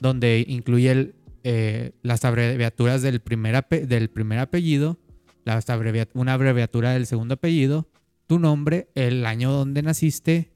donde 0.00 0.44
incluye 0.46 0.90
el, 0.90 1.14
eh, 1.42 1.92
las 2.02 2.24
abreviaturas 2.24 3.00
del 3.02 3.20
primer, 3.20 3.54
ape- 3.54 3.86
del 3.86 4.10
primer 4.10 4.38
apellido, 4.40 4.98
las 5.44 5.68
abrevia- 5.70 6.08
una 6.14 6.34
abreviatura 6.34 6.90
del 6.90 7.06
segundo 7.06 7.34
apellido, 7.34 7.88
tu 8.26 8.38
nombre, 8.38 8.88
el 8.94 9.24
año 9.24 9.52
donde 9.52 9.82
naciste, 9.82 10.50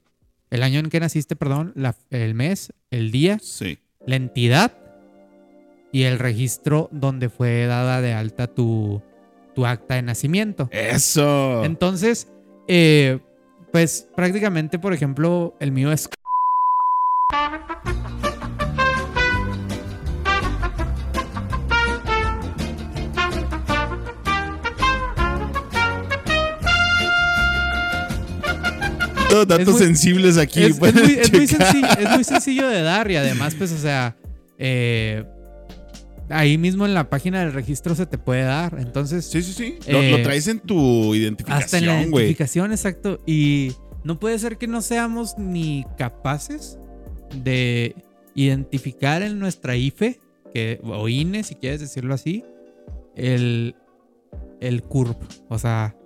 el 0.50 0.62
año 0.62 0.80
en 0.80 0.90
que 0.90 1.00
naciste, 1.00 1.36
perdón, 1.36 1.72
la- 1.76 1.96
el 2.10 2.34
mes, 2.34 2.72
el 2.90 3.10
día 3.12 3.38
Sí. 3.40 3.78
la 4.06 4.16
entidad 4.16 4.72
y 5.92 6.04
el 6.04 6.18
registro 6.18 6.88
donde 6.92 7.28
fue 7.28 7.66
dada 7.66 8.00
de 8.00 8.12
alta 8.12 8.46
tu, 8.46 9.02
tu 9.54 9.66
acta 9.66 9.94
de 9.96 10.02
nacimiento. 10.02 10.68
Eso. 10.72 11.64
Entonces, 11.64 12.28
eh, 12.68 13.18
pues 13.72 14.08
prácticamente, 14.16 14.78
por 14.78 14.92
ejemplo, 14.92 15.54
el 15.60 15.72
mío 15.72 15.92
es... 15.92 16.08
Todos 29.28 29.46
datos 29.46 29.74
muy- 29.74 29.78
sensibles 29.82 30.36
aquí. 30.38 30.62
Es, 30.64 30.78
muy, 30.80 30.88
es 30.88 31.32
muy 31.32 31.46
checar. 31.46 31.72
sencillo, 31.72 31.88
es 32.00 32.10
muy 32.10 32.24
sencillo 32.24 32.68
de 32.68 32.82
dar 32.82 33.08
y 33.10 33.16
además, 33.16 33.54
pues, 33.54 33.70
o 33.70 33.78
sea, 33.78 34.16
eh, 34.58 35.24
ahí 36.30 36.58
mismo 36.58 36.86
en 36.86 36.94
la 36.94 37.10
página 37.10 37.40
del 37.40 37.52
registro 37.52 37.94
se 37.94 38.06
te 38.06 38.18
puede 38.18 38.42
dar. 38.42 38.76
Entonces, 38.78 39.26
Sí, 39.26 39.42
sí, 39.42 39.52
sí. 39.52 39.78
Lo, 39.90 40.00
Eh, 40.00 40.10
lo 40.10 40.22
traes 40.22 40.48
en 40.48 40.60
tu 40.60 40.74
Hasta 40.74 41.78
en 41.78 41.86
la 41.86 42.02
identificación, 42.02 42.12
identificación, 42.12 42.72
exacto. 42.72 43.20
Y 43.26 43.72
no 44.04 44.18
puede 44.18 44.38
ser 44.38 44.56
que 44.56 44.66
no 44.66 44.82
seamos 44.82 45.36
ni 45.38 45.84
capaces 45.98 46.78
de 47.34 47.94
identificar 48.34 49.22
en 49.22 49.38
nuestra 49.38 49.76
IFE, 49.76 50.20
que, 50.52 50.80
o 50.84 51.08
INE, 51.08 51.42
si 51.42 51.54
quieres 51.54 51.80
decirlo 51.80 52.14
así, 52.14 52.44
el, 53.16 53.74
el 54.60 54.82
CURP. 54.82 55.20
O 55.48 55.58
sea, 55.58 55.96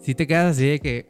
si 0.00 0.14
te 0.14 0.26
quedas 0.26 0.56
así 0.56 0.66
de 0.66 0.78
que 0.78 1.06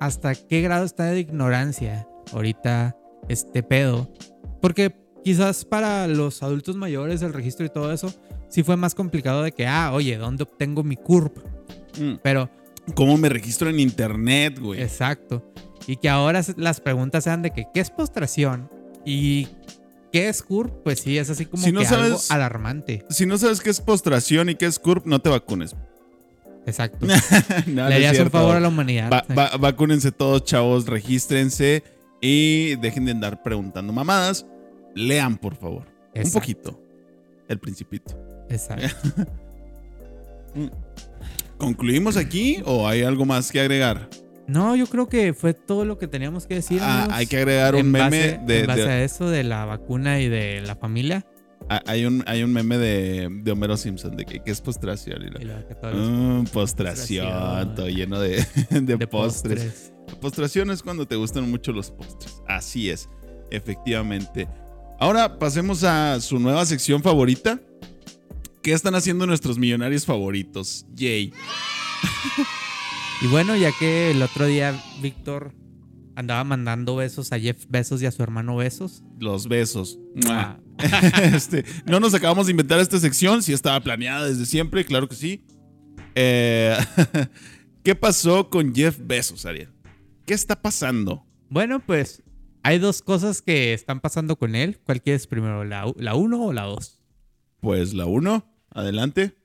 hasta 0.00 0.34
qué 0.34 0.60
grado 0.60 0.84
está 0.84 1.04
de 1.04 1.20
ignorancia 1.20 2.06
ahorita 2.32 2.96
este 3.28 3.62
pedo. 3.62 4.12
Porque 4.60 4.94
quizás 5.26 5.64
para 5.64 6.06
los 6.06 6.40
adultos 6.44 6.76
mayores 6.76 7.20
el 7.20 7.32
registro 7.32 7.66
y 7.66 7.68
todo 7.68 7.92
eso, 7.92 8.14
sí 8.48 8.62
fue 8.62 8.76
más 8.76 8.94
complicado 8.94 9.42
de 9.42 9.50
que, 9.50 9.66
ah, 9.66 9.90
oye, 9.92 10.16
¿dónde 10.18 10.44
obtengo 10.44 10.84
mi 10.84 10.94
CURP? 10.94 11.36
Mm. 11.98 12.12
Pero 12.22 12.48
¿Cómo 12.94 13.18
me 13.18 13.28
registro 13.28 13.68
en 13.68 13.80
internet, 13.80 14.60
güey? 14.60 14.80
Exacto. 14.80 15.44
Y 15.88 15.96
que 15.96 16.08
ahora 16.08 16.42
las 16.56 16.80
preguntas 16.80 17.24
sean 17.24 17.42
de 17.42 17.50
que, 17.50 17.66
¿qué 17.74 17.80
es 17.80 17.90
postración? 17.90 18.70
¿Y 19.04 19.48
qué 20.12 20.28
es 20.28 20.44
CURP? 20.44 20.84
Pues 20.84 21.00
sí, 21.00 21.18
es 21.18 21.28
así 21.28 21.46
como 21.46 21.64
Si 21.64 21.72
no 21.72 21.80
que 21.80 21.88
algo 21.88 22.04
sabes- 22.18 22.30
alarmante. 22.30 23.04
Si 23.10 23.26
no 23.26 23.36
sabes 23.36 23.58
qué 23.60 23.70
es 23.70 23.80
postración 23.80 24.48
y 24.50 24.54
qué 24.54 24.66
es 24.66 24.78
CURP, 24.78 25.06
no 25.06 25.18
te 25.18 25.28
vacunes. 25.28 25.74
Exacto. 26.66 27.04
No, 27.66 27.66
Le 27.66 27.72
no 27.74 27.82
harías 27.82 28.16
un 28.20 28.30
favor 28.30 28.54
a 28.54 28.60
la 28.60 28.68
humanidad. 28.68 29.10
Va- 29.12 29.24
va- 29.36 29.56
vacúnense 29.56 30.12
todos, 30.12 30.44
chavos, 30.44 30.86
regístrense 30.86 31.82
y 32.20 32.76
dejen 32.76 33.06
de 33.06 33.10
andar 33.10 33.42
preguntando 33.42 33.92
mamadas. 33.92 34.46
Lean, 34.96 35.36
por 35.36 35.54
favor. 35.54 35.84
Un 36.14 36.32
poquito. 36.32 36.80
El 37.48 37.58
principito. 37.60 38.18
Exacto. 38.48 38.88
¿Concluimos 41.58 42.16
aquí 42.16 42.58
o 42.64 42.86
hay 42.88 43.02
algo 43.02 43.24
más 43.24 43.50
que 43.50 43.60
agregar? 43.60 44.08
No, 44.46 44.76
yo 44.76 44.86
creo 44.86 45.08
que 45.08 45.32
fue 45.34 45.54
todo 45.54 45.84
lo 45.84 45.98
que 45.98 46.06
teníamos 46.06 46.46
que 46.46 46.54
decir. 46.56 46.78
Ah, 46.82 47.08
hay 47.10 47.26
que 47.26 47.36
agregar 47.38 47.74
un 47.74 47.80
En 47.80 47.90
meme 47.92 48.40
de, 48.46 48.60
en 48.60 48.66
base 48.66 48.82
de- 48.82 48.88
a 48.88 49.02
eso 49.04 49.28
de 49.28 49.42
la 49.42 49.64
vacuna 49.64 50.20
y 50.20 50.28
de 50.28 50.60
la 50.62 50.76
familia. 50.76 51.26
ah, 51.68 51.82
hay 51.86 52.04
un 52.04 52.22
hay 52.26 52.42
un 52.42 52.52
meme 52.52 52.78
de, 52.78 53.28
de 53.42 53.50
Homero 53.50 53.76
Simpson 53.76 54.16
de 54.16 54.24
que 54.24 54.40
¿qué 54.40 54.50
es 54.52 54.60
postración 54.60 55.22
y 55.26 55.30
que 55.30 55.44
los- 55.44 55.56
Ah, 55.56 55.64
postración, 55.68 56.44
Postración. 56.52 57.74
todo 57.74 57.88
lleno 57.88 58.20
de, 58.20 58.44
de 58.70 58.80
de 58.96 59.06
postres. 59.08 59.62
postres. 59.64 59.92
Postración 60.20 60.70
es 60.70 60.82
cuando 60.82 61.06
te 61.06 61.16
gustan 61.16 61.50
mucho 61.50 61.72
los 61.72 61.90
postres. 61.90 62.40
Así 62.46 62.90
es, 62.90 63.08
efectivamente. 63.50 64.46
Ahora 64.98 65.38
pasemos 65.38 65.84
a 65.84 66.20
su 66.20 66.38
nueva 66.38 66.64
sección 66.64 67.02
favorita. 67.02 67.60
¿Qué 68.62 68.72
están 68.72 68.94
haciendo 68.94 69.26
nuestros 69.26 69.58
millonarios 69.58 70.04
favoritos? 70.06 70.86
Yay. 70.94 71.32
Y 73.22 73.28
bueno, 73.28 73.56
ya 73.56 73.72
que 73.72 74.10
el 74.10 74.20
otro 74.20 74.44
día 74.44 74.78
Víctor 75.00 75.54
andaba 76.16 76.44
mandando 76.44 76.96
besos 76.96 77.32
a 77.32 77.38
Jeff 77.40 77.64
Besos 77.66 78.02
y 78.02 78.06
a 78.06 78.10
su 78.10 78.22
hermano 78.22 78.56
Besos. 78.56 79.02
Los 79.18 79.48
besos. 79.48 79.98
Ah, 80.28 80.58
Este, 81.22 81.64
no 81.86 81.98
nos 81.98 82.12
acabamos 82.12 82.44
de 82.44 82.50
inventar 82.50 82.78
esta 82.78 82.98
sección, 83.00 83.42
sí 83.42 83.54
estaba 83.54 83.80
planeada 83.80 84.28
desde 84.28 84.44
siempre, 84.44 84.84
claro 84.84 85.08
que 85.08 85.16
sí. 85.16 85.46
Eh, 86.14 86.76
¿Qué 87.82 87.94
pasó 87.94 88.50
con 88.50 88.74
Jeff 88.74 88.98
Bezos, 89.00 89.46
Ariel? 89.46 89.70
¿Qué 90.26 90.34
está 90.34 90.60
pasando? 90.60 91.24
Bueno, 91.48 91.80
pues 91.80 92.22
hay 92.66 92.80
dos 92.80 93.00
cosas 93.00 93.42
que 93.42 93.72
están 93.72 94.00
pasando 94.00 94.34
con 94.34 94.56
él. 94.56 94.80
¿Cuál 94.82 95.00
quieres 95.00 95.28
primero, 95.28 95.62
la, 95.62 95.86
uno 96.16 96.46
o 96.46 96.52
la 96.52 96.64
dos? 96.64 97.00
Pues 97.60 97.94
la 97.94 98.06
uno, 98.06 98.44
adelante. 98.70 99.36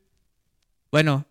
Bueno, 0.91 1.27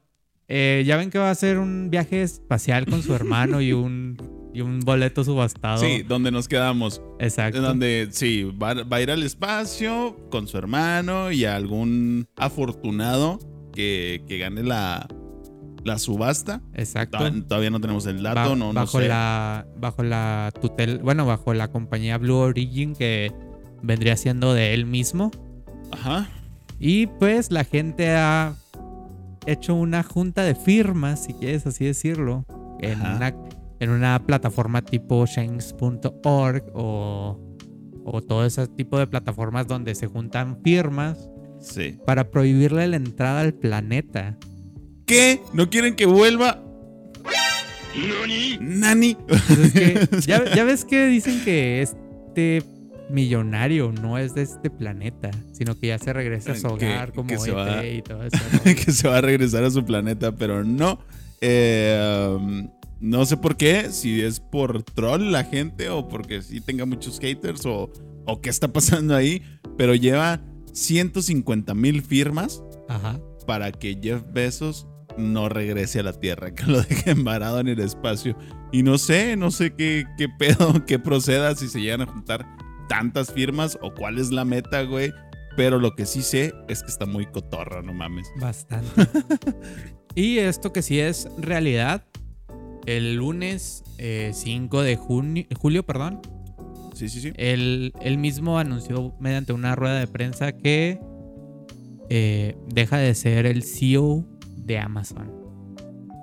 eh, 0.47 0.85
ya 0.87 0.97
ven 0.97 1.11
que 1.11 1.19
va 1.19 1.27
a 1.27 1.33
hacer 1.33 1.59
un 1.59 1.91
viaje 1.91 2.23
espacial 2.23 2.87
con 2.87 3.03
su 3.03 3.13
hermano 3.17 3.61
y 3.61 3.73
un, 3.73 4.17
y 4.55 4.61
un 4.61 4.79
boleto 4.79 5.25
subastado. 5.25 5.79
Sí, 5.79 6.05
donde 6.05 6.31
nos 6.31 6.47
quedamos. 6.47 7.03
exacto. 7.19 7.61
Donde 7.61 8.07
sí, 8.13 8.45
va, 8.45 8.75
va 8.85 8.99
a 8.99 9.03
ir 9.03 9.11
al 9.11 9.25
espacio 9.25 10.17
con 10.31 10.47
su 10.47 10.59
hermano 10.59 11.33
y 11.33 11.45
a 11.45 11.57
algún 11.57 12.29
afortunado 12.37 13.41
que, 13.73 14.23
que 14.29 14.39
gane 14.39 14.63
la, 14.63 15.09
la 15.85 15.99
subasta. 15.99 16.61
Exacto. 16.75 17.19
Todavía 17.49 17.71
no 17.71 17.81
tenemos 17.81 18.07
el 18.07 18.23
dato, 18.23 18.51
Ba- 18.51 18.57
no, 18.57 18.57
no 18.57 18.73
bajo 18.75 19.01
sé. 19.01 19.09
la 19.09 19.67
bajo 19.79 20.03
la 20.03 20.53
tutel, 20.61 20.99
bueno, 20.99 21.25
bajo 21.27 21.55
la 21.55 21.69
compañía 21.69 22.19
Blue 22.19 22.37
Origin 22.37 22.95
que 22.95 23.33
vendría 23.83 24.17
siendo 24.17 24.53
de 24.55 24.75
él 24.75 24.87
mismo. 24.87 25.31
Ajá. 25.93 26.29
Y 26.79 27.07
pues 27.07 27.51
la 27.51 27.65
gente 27.65 28.11
ha 28.11 28.55
hecho 29.47 29.75
una 29.75 30.03
junta 30.03 30.43
de 30.45 30.55
firmas, 30.55 31.25
si 31.25 31.33
quieres 31.35 31.67
así 31.67 31.85
decirlo, 31.85 32.45
en, 32.81 33.01
una, 33.01 33.35
en 33.81 33.91
una 33.91 34.19
plataforma 34.27 34.83
tipo 34.83 35.25
Shanks.org 35.27 36.65
o, 36.75 37.39
o 38.05 38.23
todo 38.23 38.45
ese 38.47 38.67
tipo 38.69 38.99
de 38.99 39.07
plataformas 39.07 39.67
donde 39.67 39.95
se 39.95 40.07
juntan 40.07 40.59
firmas 40.63 41.29
Sí. 41.61 41.99
para 42.07 42.31
prohibirle 42.31 42.87
la 42.89 42.97
entrada 42.97 43.41
al 43.41 43.53
planeta. 43.53 44.39
¿Qué? 45.11 45.43
¿No 45.53 45.69
quieren 45.69 45.97
que 45.97 46.07
vuelva? 46.07 46.63
¿Nani? 48.61 49.17
Pues 49.27 49.51
es 49.51 49.73
que, 49.73 50.09
ya, 50.27 50.55
ya 50.55 50.65
ves 50.65 50.85
que 50.85 51.07
dicen 51.07 51.43
que 51.45 51.83
este 51.83 52.63
millonario 53.11 53.91
no 53.93 54.19
es 54.19 54.35
de 54.35 54.43
este 54.43 54.71
planeta, 54.71 55.31
sino 55.53 55.77
que 55.77 55.89
ya 55.89 55.99
se 55.99 56.13
regresa 56.13 56.53
a 56.53 56.55
su 56.55 56.77
Que- 56.77 56.87
hogar 56.87 57.13
como 57.13 57.27
que 57.29 57.39
se 57.39 57.51
va- 57.51 57.85
y 57.85 58.03
todo 58.03 58.23
eso. 58.27 58.37
¿no? 58.53 58.61
que 58.63 58.93
se 58.93 59.09
va 59.09 59.19
a 59.19 59.21
regresar 59.21 59.65
a 59.65 59.71
su 59.71 59.85
planeta, 59.85 60.33
pero 60.37 60.63
no. 60.65 61.01
Eh, 61.41 62.37
um, 62.37 62.71
no 63.01 63.25
sé 63.27 63.37
por 63.37 63.57
qué, 63.57 63.91
si 63.91 64.21
es 64.23 64.39
por 64.39 64.83
troll 64.85 65.33
la 65.33 65.43
gente 65.45 65.89
o 65.89 66.07
porque 66.07 66.43
sí 66.43 66.61
tenga 66.61 66.85
muchos 66.87 67.19
haters 67.19 67.67
o, 67.67 67.91
o 68.27 68.41
qué 68.41 68.51
está 68.51 68.69
pasando 68.69 69.17
ahí, 69.17 69.43
pero 69.77 69.95
lleva 69.95 70.41
150 70.73 71.75
mil 71.75 72.03
firmas 72.03 72.63
Ajá. 72.89 73.19
para 73.47 73.73
que 73.73 73.99
Jeff 74.01 74.23
Bezos 74.33 74.87
no 75.17 75.49
regrese 75.49 76.01
a 76.01 76.03
la 76.03 76.13
Tierra, 76.13 76.51
que 76.55 76.65
lo 76.65 76.83
dejen 76.83 77.25
varado 77.25 77.61
en 77.61 77.69
el 77.69 77.81
espacio. 77.81 78.37
Y 78.73 78.83
no 78.83 78.99
sé, 78.99 79.37
no 79.37 79.51
sé 79.51 79.75
qué, 79.75 80.05
qué 80.17 80.29
pedo, 80.29 80.85
qué 80.87 80.99
proceda 80.99 81.55
si 81.55 81.69
se 81.69 81.81
llegan 81.81 82.03
a 82.03 82.07
juntar 82.07 82.47
tantas 82.89 83.33
firmas 83.33 83.79
o 83.83 83.95
cuál 83.95 84.19
es 84.19 84.31
la 84.31 84.45
meta, 84.45 84.83
güey. 84.83 85.13
Pero 85.57 85.79
lo 85.79 85.95
que 85.95 86.07
sí 86.07 86.23
sé 86.23 86.53
es 86.69 86.83
que 86.83 86.91
está 86.91 87.07
muy 87.07 87.27
cotorra, 87.27 87.83
no 87.83 87.93
mames. 87.93 88.27
Bastante. 88.41 89.07
y 90.15 90.39
esto 90.39 90.73
que 90.73 90.83
sí 90.83 91.01
es 91.01 91.29
realidad, 91.39 92.05
el 92.87 93.17
lunes 93.17 93.83
eh, 93.99 94.31
5 94.33 94.83
de 94.83 94.97
junio, 94.97 95.45
julio, 95.59 95.85
perdón, 95.85 96.21
Sí, 96.95 97.09
sí, 97.09 97.21
sí. 97.21 97.33
él, 97.37 97.93
él 98.03 98.19
mismo 98.19 98.59
anunció 98.59 99.15
mediante 99.21 99.53
una 99.53 99.75
rueda 99.75 99.99
de 99.99 100.07
prensa 100.07 100.53
que 100.53 101.01
eh, 102.11 102.57
deja 102.67 102.99
de 102.99 103.15
ser 103.15 103.47
el 103.47 103.63
CEO 103.63 104.27
de 104.71 104.79
Amazon. 104.79 105.33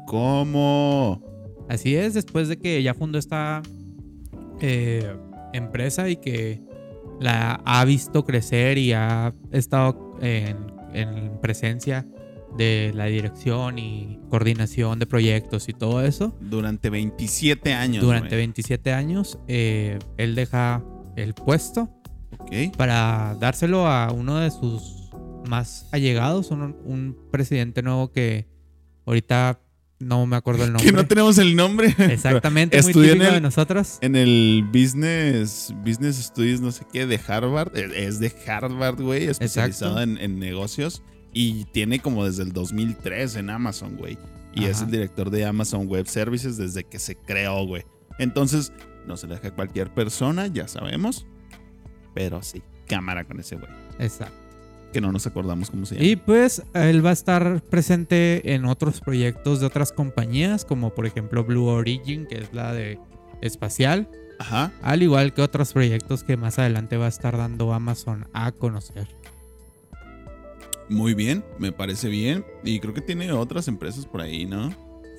¿Cómo? 0.08 1.22
Así 1.68 1.96
es, 1.96 2.14
después 2.14 2.48
de 2.48 2.58
que 2.58 2.82
ya 2.82 2.94
fundó 2.94 3.20
esta 3.20 3.62
eh, 4.62 5.14
empresa 5.52 6.08
y 6.08 6.16
que 6.16 6.62
la 7.20 7.62
ha 7.66 7.84
visto 7.84 8.24
crecer 8.24 8.78
y 8.78 8.94
ha 8.94 9.34
estado 9.52 10.18
en, 10.22 10.56
en 10.94 11.42
presencia 11.42 12.08
de 12.56 12.94
la 12.96 13.06
dirección 13.06 13.80
y 13.80 14.18
coordinación 14.30 14.98
de 14.98 15.08
proyectos 15.08 15.68
y 15.68 15.74
todo 15.74 16.02
eso. 16.06 16.34
Durante 16.40 16.90
27 16.90 17.74
años. 17.74 18.02
Durante 18.02 18.30
güey. 18.30 18.40
27 18.40 18.94
años, 18.94 19.40
eh, 19.50 20.00
él 20.16 20.36
deja 20.36 20.82
el 21.18 21.34
puesto 21.34 21.90
para 22.78 23.36
dárselo 23.40 23.88
a 23.88 24.12
uno 24.14 24.38
de 24.40 24.52
sus 24.52 24.97
más 25.48 25.88
allegados, 25.92 26.52
un, 26.52 26.62
un 26.86 27.18
presidente 27.32 27.82
nuevo 27.82 28.12
que 28.12 28.48
ahorita 29.06 29.60
no 30.00 30.26
me 30.28 30.36
acuerdo 30.36 30.64
el 30.66 30.72
nombre. 30.74 30.86
Que 30.90 30.96
no 30.96 31.08
tenemos 31.08 31.38
el 31.40 31.56
nombre. 31.56 31.88
Exactamente, 31.98 32.82
muy 32.82 32.88
en 32.92 32.94
típico 32.94 33.24
de 33.24 33.36
el- 33.38 33.42
nosotros. 33.44 33.98
En 34.02 34.16
el 34.16 34.64
Business, 34.72 35.74
Business 35.84 36.18
Studies, 36.18 36.62
no 36.62 36.72
sé 36.72 36.86
qué, 36.92 37.06
de 37.08 37.20
Harvard. 37.28 37.76
Es 37.78 38.20
de 38.20 38.32
Harvard, 38.48 39.02
güey, 39.02 39.26
especializado 39.28 40.02
en, 40.02 40.18
en 40.18 40.40
negocios. 40.40 41.02
Y 41.34 41.66
tiene 41.66 42.00
como 42.00 42.26
desde 42.26 42.44
el 42.44 42.52
2003 42.54 43.36
en 43.36 43.50
Amazon, 43.50 43.96
güey. 43.96 44.18
Y 44.54 44.66
es 44.66 44.82
el 44.82 44.90
director 44.90 45.30
de 45.30 45.46
Amazon 45.46 45.88
Web 45.88 46.08
Services 46.08 46.58
desde 46.58 46.84
que 46.84 46.98
se 46.98 47.16
creó, 47.16 47.64
güey. 47.68 47.84
Entonces, 48.18 48.72
no 49.06 49.16
se 49.18 49.28
le 49.28 49.36
deja 49.36 49.50
a 49.50 49.52
cualquier 49.56 49.94
persona, 49.94 50.48
ya 50.48 50.68
sabemos. 50.68 51.28
Pero 52.16 52.42
sí, 52.42 52.64
cámara 52.88 53.24
con 53.26 53.40
ese 53.40 53.56
güey. 53.56 53.70
Exacto. 54.00 54.34
Que 54.94 55.02
no 55.02 55.12
nos 55.12 55.28
acordamos 55.28 55.70
cómo 55.70 55.86
se 55.86 55.96
llama. 55.96 56.08
Y 56.08 56.16
pues 56.16 56.64
él 56.74 57.06
va 57.06 57.10
a 57.12 57.14
estar 57.14 57.62
presente 57.62 58.54
en 58.54 58.66
otros 58.66 59.02
proyectos 59.02 59.60
de 59.60 59.66
otras 59.66 59.92
compañías, 59.92 60.66
como 60.66 60.94
por 60.94 61.06
ejemplo 61.06 61.44
Blue 61.44 61.66
Origin, 61.66 62.26
que 62.26 62.40
es 62.40 62.54
la 62.54 62.74
de 62.74 63.00
espacial, 63.42 64.10
Ajá. 64.40 64.72
al 64.82 65.04
igual 65.04 65.34
que 65.34 65.42
otros 65.42 65.74
proyectos 65.74 66.24
que 66.24 66.38
más 66.38 66.58
adelante 66.58 66.98
va 66.98 67.06
a 67.06 67.10
estar 67.10 67.38
dando 67.38 67.74
Amazon 67.74 68.28
a 68.34 68.52
conocer. 68.52 69.08
Muy 70.90 71.14
bien, 71.14 71.44
me 71.60 71.72
parece 71.72 72.08
bien. 72.08 72.46
Y 72.64 72.80
creo 72.80 72.94
que 72.94 73.02
tiene 73.02 73.32
otras 73.32 73.68
empresas 73.68 74.06
por 74.06 74.22
ahí, 74.22 74.46
¿no? 74.46 74.70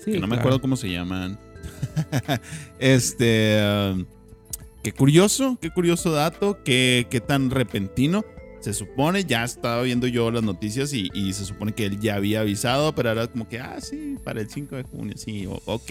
Sí, 0.03 0.13
que 0.13 0.21
no 0.21 0.27
me 0.27 0.37
acuerdo 0.37 0.61
cómo 0.61 0.77
se 0.77 0.91
llaman. 0.91 1.39
este. 2.79 3.61
um, 3.63 4.07
qué 4.83 4.93
curioso, 4.93 5.59
qué 5.61 5.71
curioso 5.71 6.13
dato, 6.13 6.63
qué, 6.65 7.07
qué 7.11 7.21
tan 7.21 7.51
repentino. 7.51 8.25
Se 8.61 8.73
supone, 8.75 9.25
ya 9.25 9.45
estaba 9.45 9.83
viendo 9.83 10.07
yo 10.07 10.31
las 10.31 10.43
noticias 10.43 10.93
y, 10.93 11.11
y 11.15 11.33
se 11.33 11.45
supone 11.45 11.73
que 11.73 11.87
él 11.87 12.01
ya 12.01 12.17
había 12.17 12.41
avisado, 12.41 12.95
pero 12.95 13.11
era 13.13 13.27
como 13.29 13.49
que, 13.49 13.61
ah, 13.61 13.81
sí, 13.81 14.17
para 14.25 14.41
el 14.41 14.51
5 14.51 14.77
de 14.77 14.83
junio, 14.83 15.15
sí, 15.17 15.47
o- 15.47 15.63
ok. 15.67 15.91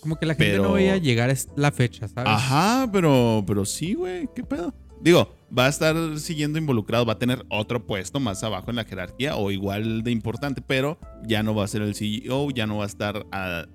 Como 0.00 0.16
que 0.16 0.26
la 0.26 0.34
gente 0.34 0.52
Pero- 0.52 0.62
no 0.64 0.72
veía 0.74 0.96
llegar 0.98 1.34
la 1.56 1.72
fecha, 1.72 2.06
¿sabes? 2.08 2.30
Ajá, 2.30 2.88
pero, 2.92 3.42
pero 3.46 3.64
sí, 3.64 3.94
güey, 3.94 4.28
qué 4.34 4.44
pedo. 4.44 4.72
Digo, 5.00 5.34
va 5.56 5.66
a 5.66 5.68
estar 5.68 5.96
siguiendo 6.18 6.58
involucrado, 6.58 7.04
va 7.04 7.14
a 7.14 7.18
tener 7.18 7.44
otro 7.50 7.84
puesto 7.86 8.20
más 8.20 8.42
abajo 8.44 8.70
en 8.70 8.76
la 8.76 8.84
jerarquía 8.84 9.36
o 9.36 9.50
igual 9.50 10.02
de 10.02 10.10
importante, 10.12 10.62
pero 10.62 10.98
ya 11.26 11.42
no 11.42 11.54
va 11.54 11.64
a 11.64 11.68
ser 11.68 11.82
el 11.82 11.94
CEO, 11.94 12.50
ya 12.52 12.66
no 12.66 12.78
va 12.78 12.84
a 12.84 12.86
estar 12.86 13.26
a- 13.32 13.66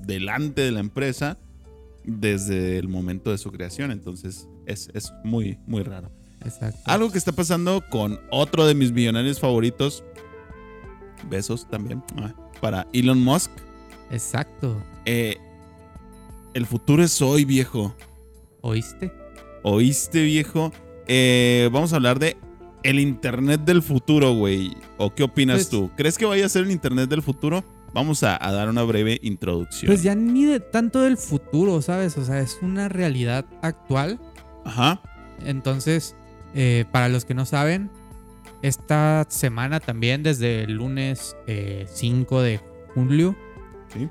delante 0.00 0.62
de 0.62 0.70
la 0.72 0.80
empresa 0.80 1.38
desde 2.04 2.78
el 2.78 2.88
momento 2.88 3.30
de 3.30 3.38
su 3.38 3.50
creación. 3.50 3.90
Entonces 3.90 4.48
es, 4.66 4.88
es 4.94 5.12
muy, 5.24 5.58
muy 5.66 5.82
raro. 5.82 6.10
Exacto. 6.44 6.78
Algo 6.84 7.10
que 7.10 7.18
está 7.18 7.32
pasando 7.32 7.82
con 7.90 8.20
otro 8.30 8.66
de 8.66 8.74
mis 8.74 8.92
millonarios 8.92 9.40
favoritos, 9.40 10.04
besos 11.28 11.68
también, 11.68 12.02
ah, 12.16 12.32
para 12.60 12.86
Elon 12.92 13.22
Musk. 13.22 13.50
Exacto. 14.10 14.82
Eh, 15.04 15.36
el 16.54 16.66
futuro 16.66 17.02
es 17.02 17.20
hoy, 17.20 17.44
viejo. 17.44 17.94
¿Oíste? 18.60 19.12
¿Oíste, 19.62 20.22
viejo? 20.24 20.72
Eh, 21.06 21.68
vamos 21.72 21.92
a 21.92 21.96
hablar 21.96 22.18
de 22.18 22.36
el 22.82 23.00
Internet 23.00 23.62
del 23.62 23.82
futuro, 23.82 24.34
güey. 24.34 24.76
¿O 24.98 25.14
qué 25.14 25.24
opinas 25.24 25.56
Pues- 25.56 25.68
tú? 25.70 25.90
¿Crees 25.96 26.16
que 26.16 26.24
vaya 26.26 26.46
a 26.46 26.48
ser 26.48 26.64
el 26.64 26.70
Internet 26.70 27.10
del 27.10 27.22
futuro? 27.22 27.64
Vamos 27.94 28.22
a, 28.22 28.36
a 28.44 28.52
dar 28.52 28.68
una 28.68 28.82
breve 28.82 29.18
introducción. 29.22 29.88
Pues 29.88 30.02
ya 30.02 30.14
ni 30.14 30.44
de 30.44 30.60
tanto 30.60 31.00
del 31.00 31.16
futuro, 31.16 31.80
¿sabes? 31.82 32.16
O 32.18 32.24
sea, 32.24 32.38
es 32.40 32.58
una 32.62 32.88
realidad 32.88 33.46
actual. 33.62 34.20
Ajá. 34.64 35.00
Entonces, 35.44 36.14
eh, 36.54 36.84
para 36.90 37.08
los 37.08 37.24
que 37.24 37.34
no 37.34 37.44
saben, 37.46 37.90
esta 38.62 39.24
semana 39.28 39.80
también, 39.80 40.22
desde 40.22 40.64
el 40.64 40.72
lunes 40.74 41.36
eh, 41.46 41.86
5 41.88 42.42
de 42.42 42.60
julio, 42.94 43.36
Sí. 43.92 44.08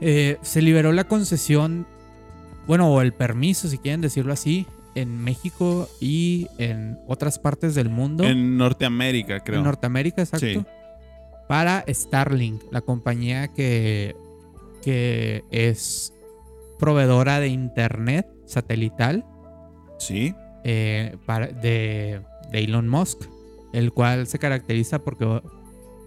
eh, 0.00 0.38
se 0.42 0.62
liberó 0.62 0.92
la 0.92 1.04
concesión, 1.04 1.86
bueno, 2.66 2.88
o 2.92 3.00
el 3.00 3.12
permiso, 3.12 3.68
si 3.68 3.78
quieren 3.78 4.00
decirlo 4.00 4.32
así, 4.32 4.66
en 4.94 5.22
México 5.22 5.88
y 6.00 6.48
en 6.58 6.98
otras 7.06 7.38
partes 7.38 7.74
del 7.74 7.88
mundo. 7.90 8.24
En 8.24 8.56
Norteamérica, 8.56 9.40
creo. 9.40 9.58
En 9.58 9.64
Norteamérica, 9.64 10.22
exacto. 10.22 10.46
Sí. 10.46 10.64
Para 11.48 11.84
Starlink, 11.88 12.62
la 12.72 12.80
compañía 12.80 13.48
que, 13.48 14.16
que 14.82 15.44
es 15.50 16.12
proveedora 16.78 17.40
de 17.40 17.48
internet 17.48 18.26
satelital 18.46 19.24
sí. 19.98 20.34
Eh, 20.68 21.16
de, 21.62 22.22
Elon 22.52 22.88
Musk, 22.88 23.22
el 23.72 23.92
cual 23.92 24.26
se 24.26 24.40
caracteriza 24.40 24.98
porque 24.98 25.40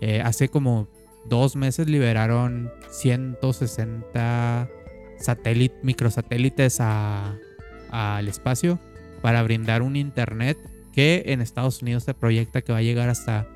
eh, 0.01 0.21
hace 0.21 0.49
como 0.49 0.89
dos 1.29 1.55
meses 1.55 1.87
liberaron 1.87 2.69
160 2.91 4.69
satélites, 5.17 5.81
microsatélites 5.81 6.79
al 6.81 8.27
espacio 8.27 8.79
para 9.21 9.43
brindar 9.43 9.81
un 9.81 9.95
internet 9.95 10.57
que 10.91 11.23
en 11.27 11.39
Estados 11.39 11.81
Unidos 11.81 12.03
se 12.03 12.13
proyecta 12.13 12.61
que 12.61 12.73
va 12.73 12.79
a 12.79 12.83
llegar 12.83 13.07
hasta 13.07 13.47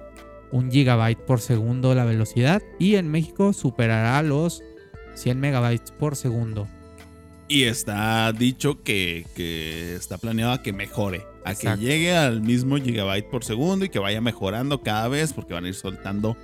un 0.53 0.71
gigabyte 0.71 1.19
por 1.19 1.41
segundo 1.41 1.95
la 1.95 2.05
velocidad 2.05 2.61
y 2.79 2.95
en 2.95 3.09
México 3.09 3.51
superará 3.51 4.21
los 4.21 4.63
100 5.15 5.37
megabytes 5.37 5.91
por 5.91 6.15
segundo. 6.15 6.65
Y 7.47 7.63
está 7.63 8.31
dicho 8.31 8.81
que, 8.83 9.25
que 9.35 9.95
está 9.95 10.17
planeado 10.17 10.53
a 10.53 10.63
que 10.63 10.73
mejore. 10.73 11.25
A 11.45 11.51
Exacto. 11.51 11.79
que 11.81 11.85
llegue 11.85 12.15
al 12.15 12.41
mismo 12.41 12.77
gigabyte 12.77 13.29
por 13.29 13.43
segundo 13.43 13.85
y 13.85 13.89
que 13.89 13.99
vaya 13.99 14.21
mejorando 14.21 14.81
cada 14.81 15.07
vez 15.09 15.33
porque 15.33 15.53
van 15.53 15.65
a 15.65 15.67
ir 15.67 15.75
soltando 15.75 16.37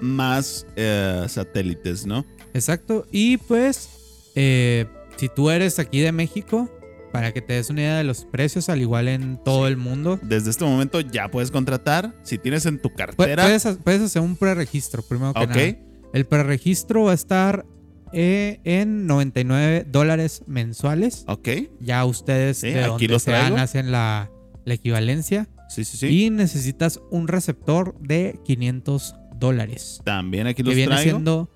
más 0.00 0.66
eh, 0.76 1.24
satélites, 1.28 2.06
¿no? 2.06 2.24
Exacto. 2.54 3.06
Y 3.12 3.36
pues, 3.36 4.30
eh, 4.34 4.86
si 5.16 5.28
tú 5.28 5.50
eres 5.50 5.78
aquí 5.78 6.00
de 6.00 6.12
México, 6.12 6.70
para 7.12 7.32
que 7.32 7.40
te 7.42 7.52
des 7.54 7.70
una 7.70 7.82
idea 7.82 7.96
de 7.98 8.04
los 8.04 8.24
precios, 8.24 8.68
al 8.68 8.80
igual 8.80 9.08
en 9.08 9.38
todo 9.44 9.68
el 9.68 9.76
mundo, 9.76 10.18
Desde 10.22 10.50
este 10.50 10.64
momento 10.64 11.00
ya 11.00 11.30
puedes 11.30 11.50
contratar. 11.50 12.14
Si 12.22 12.38
tienes 12.38 12.66
en 12.66 12.80
tu 12.80 12.92
cartera. 12.94 13.42
puedes, 13.44 13.64
ha- 13.66 13.76
puedes 13.76 14.02
hacer 14.02 14.22
un 14.22 14.36
preregistro, 14.36 15.02
primero 15.02 15.32
que 15.34 15.40
Ok. 15.40 15.48
nada. 15.48 15.76
El 16.12 16.24
preregistro 16.26 17.04
va 17.04 17.12
a 17.12 17.14
estar 17.14 17.64
eh, 18.12 18.60
en 18.64 19.06
99 19.06 19.86
dólares 19.88 20.42
mensuales. 20.46 21.24
Ok. 21.28 21.48
Ya 21.80 22.04
ustedes 22.04 22.58
Sí, 22.58 22.70
de 22.70 22.84
aquí 22.84 23.06
donde 23.06 23.18
sean 23.20 23.58
hacen 23.58 23.90
la, 23.92 24.30
la 24.64 24.74
equivalencia. 24.74 25.48
Sí, 25.68 25.84
sí, 25.84 25.96
sí. 25.96 26.06
Y 26.06 26.30
necesitas 26.30 27.00
un 27.10 27.28
receptor 27.28 27.98
de 28.00 28.38
500 28.44 29.14
dólares. 29.36 30.00
También 30.04 30.46
aquí 30.46 30.62
que 30.62 30.62
los 30.64 30.74
viene 30.74 30.92
traigo. 30.94 31.10
siendo 31.10 31.50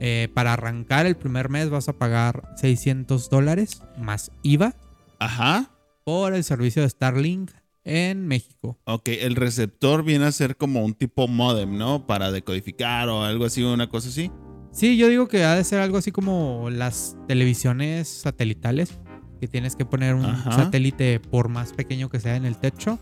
eh, 0.00 0.28
para 0.34 0.52
arrancar 0.52 1.06
el 1.06 1.16
primer 1.16 1.48
mes 1.48 1.70
vas 1.70 1.88
a 1.88 1.94
pagar 1.94 2.52
600 2.56 3.28
dólares 3.30 3.82
más 3.98 4.30
IVA 4.42 4.74
Ajá. 5.18 5.70
por 6.04 6.34
el 6.34 6.44
servicio 6.44 6.82
de 6.82 6.90
Starlink 6.90 7.50
en 7.84 8.26
México. 8.26 8.78
Ok, 8.84 9.08
el 9.08 9.36
receptor 9.36 10.02
viene 10.04 10.26
a 10.26 10.32
ser 10.32 10.56
como 10.56 10.84
un 10.84 10.94
tipo 10.94 11.28
modem, 11.28 11.78
¿no? 11.78 12.06
Para 12.06 12.30
decodificar 12.30 13.08
o 13.08 13.24
algo 13.24 13.44
así, 13.46 13.62
una 13.62 13.88
cosa 13.88 14.08
así. 14.08 14.30
Sí, 14.76 14.98
yo 14.98 15.08
digo 15.08 15.26
que 15.26 15.42
ha 15.42 15.54
de 15.54 15.64
ser 15.64 15.80
algo 15.80 15.96
así 15.96 16.12
como 16.12 16.68
las 16.68 17.16
televisiones 17.26 18.08
satelitales, 18.08 18.98
que 19.40 19.48
tienes 19.48 19.74
que 19.74 19.86
poner 19.86 20.14
un 20.14 20.26
Ajá. 20.26 20.52
satélite 20.52 21.18
por 21.18 21.48
más 21.48 21.72
pequeño 21.72 22.10
que 22.10 22.20
sea 22.20 22.36
en 22.36 22.44
el 22.44 22.58
techo 22.58 22.98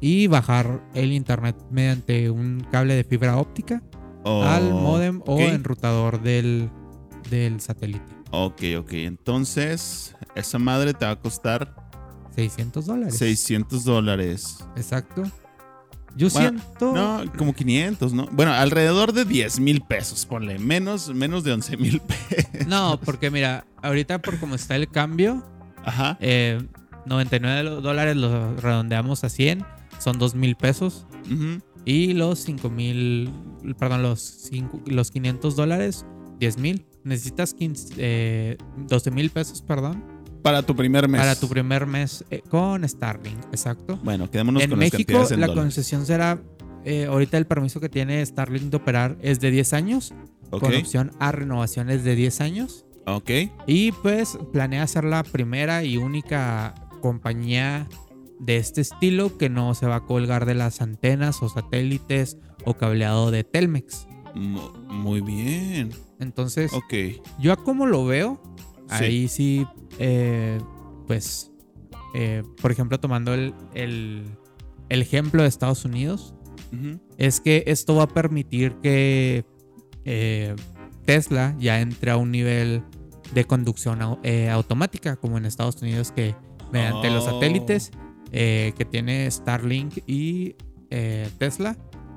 y 0.00 0.26
bajar 0.26 0.82
el 0.94 1.12
internet 1.12 1.54
mediante 1.70 2.30
un 2.30 2.66
cable 2.72 2.94
de 2.94 3.04
fibra 3.04 3.36
óptica 3.36 3.82
al 4.24 4.70
modem 4.70 5.20
o 5.26 5.38
enrutador 5.38 6.22
del, 6.22 6.70
del 7.28 7.60
satélite. 7.60 8.06
Ok, 8.30 8.62
ok. 8.78 8.92
Entonces, 8.94 10.16
esa 10.34 10.58
madre 10.58 10.94
te 10.94 11.04
va 11.04 11.10
a 11.10 11.20
costar 11.20 11.74
600 12.34 12.86
dólares. 12.86 13.18
600 13.18 13.84
dólares. 13.84 14.64
Exacto. 14.76 15.24
Yo 16.16 16.28
Bueno, 16.30 16.60
siento... 16.60 16.92
No, 16.92 17.22
como 17.38 17.54
500, 17.54 18.12
¿no? 18.12 18.26
Bueno, 18.32 18.52
alrededor 18.52 19.12
de 19.12 19.24
10 19.24 19.60
mil 19.60 19.80
pesos, 19.80 20.26
ponle. 20.26 20.58
Menos, 20.58 21.08
menos 21.14 21.42
de 21.44 21.52
11 21.52 21.76
mil 21.78 22.00
pesos. 22.00 22.66
No, 22.66 23.00
porque 23.04 23.30
mira, 23.30 23.64
ahorita 23.82 24.20
por 24.20 24.38
como 24.38 24.54
está 24.54 24.76
el 24.76 24.88
cambio, 24.88 25.42
Ajá. 25.84 26.18
eh, 26.20 26.60
99 27.06 27.62
lo- 27.62 27.80
dólares 27.80 28.16
lo 28.16 28.54
redondeamos 28.56 29.24
a 29.24 29.28
100, 29.28 29.64
son 29.98 30.18
2 30.18 30.34
mil 30.34 30.54
pesos. 30.56 31.06
Ujú. 31.30 31.60
Y 31.84 32.12
los 32.12 32.40
5 32.40 32.70
mil, 32.70 33.30
perdón, 33.78 34.02
los, 34.02 34.20
cinco- 34.20 34.80
los 34.86 35.10
500 35.10 35.56
dólares, 35.56 36.04
10 36.38 36.58
mil. 36.58 36.84
Necesitas 37.04 37.54
15, 37.54 37.94
eh, 37.96 38.58
12 38.86 39.10
mil 39.10 39.30
pesos, 39.30 39.62
perdón, 39.62 40.04
Para 40.42 40.62
tu 40.62 40.74
primer 40.76 41.08
mes. 41.08 41.20
para 41.20 41.34
tu 41.36 41.48
primer 41.48 41.86
mes 41.86 42.24
eh, 42.30 42.42
con 42.48 42.86
Starlink, 42.88 43.38
exacto. 43.52 43.98
Bueno, 44.02 44.30
quedémonos 44.30 44.62
en 44.62 44.70
con 44.70 44.78
México 44.78 45.12
las 45.20 45.30
en 45.32 45.40
la 45.40 45.46
dólares. 45.46 45.64
concesión 45.64 46.04
será, 46.06 46.38
eh, 46.84 47.06
ahorita 47.06 47.38
el 47.38 47.46
permiso 47.46 47.78
que 47.80 47.88
tiene 47.88 48.24
Starlink 48.26 48.64
de 48.64 48.76
operar 48.76 49.16
es 49.22 49.38
de 49.40 49.50
10 49.50 49.72
años, 49.72 50.12
con 50.50 50.74
opción 50.74 51.12
a 51.20 51.32
renovaciones 51.32 52.02
de 52.04 52.14
10 52.16 52.40
años. 52.40 52.84
ok. 53.06 53.30
Y 53.66 53.92
pues 53.92 54.38
planea 54.52 54.86
ser 54.86 55.04
la 55.04 55.22
primera 55.22 55.84
y 55.84 55.96
única 55.96 56.74
compañía 57.00 57.88
de 58.40 58.56
este 58.56 58.80
estilo 58.80 59.38
que 59.38 59.48
no 59.48 59.74
se 59.74 59.86
va 59.86 59.96
a 59.96 60.00
colgar 60.04 60.46
de 60.46 60.54
las 60.54 60.80
antenas 60.80 61.40
o 61.42 61.48
satélites 61.48 62.36
o 62.64 62.74
cableado 62.74 63.30
de 63.30 63.44
Telmex. 63.44 64.06
Mu- 64.34 64.72
Muy 64.88 65.20
bien. 65.20 65.90
Entonces, 66.18 66.72
Ok. 66.72 66.94
yo 67.40 67.52
a 67.52 67.56
como 67.56 67.86
lo 67.86 68.04
veo, 68.06 68.40
Sí. 68.98 69.04
ahí 69.04 69.28
sí, 69.28 69.66
eh, 69.98 70.58
pues, 71.06 71.50
eh, 72.14 72.42
por 72.60 72.70
ejemplo, 72.72 72.98
tomando 73.00 73.34
el, 73.34 73.54
el- 73.74 74.24
el 74.88 75.02
ejemplo 75.02 75.42
de 75.42 75.48
Estados 75.48 75.84
Unidos, 75.84 76.34
es 77.18 77.40
que 77.40 77.64
esto 77.66 77.94
va 77.96 78.04
a 78.04 78.08
permitir 78.08 78.76
que 78.82 79.44
eh, 80.04 80.54
Tesla 81.04 81.54
ya 81.58 81.80
entre 81.80 82.10
a 82.10 82.16
un 82.16 82.30
nivel 82.30 82.82
de 83.34 83.44
conducción 83.44 84.00
au- 84.00 84.18
automática, 84.50 85.16
como 85.16 85.36
en 85.38 85.44
Estados 85.46 85.80
Unidos, 85.82 86.12
que 86.12 86.34
mediante 86.72 87.10
los 87.10 87.26
Oh. 87.26 87.32
satélites 87.32 87.90
que 88.30 88.86
tiene 88.90 89.30
Starlink 89.30 89.98
y 90.06 90.56
Tesla, 91.38 91.76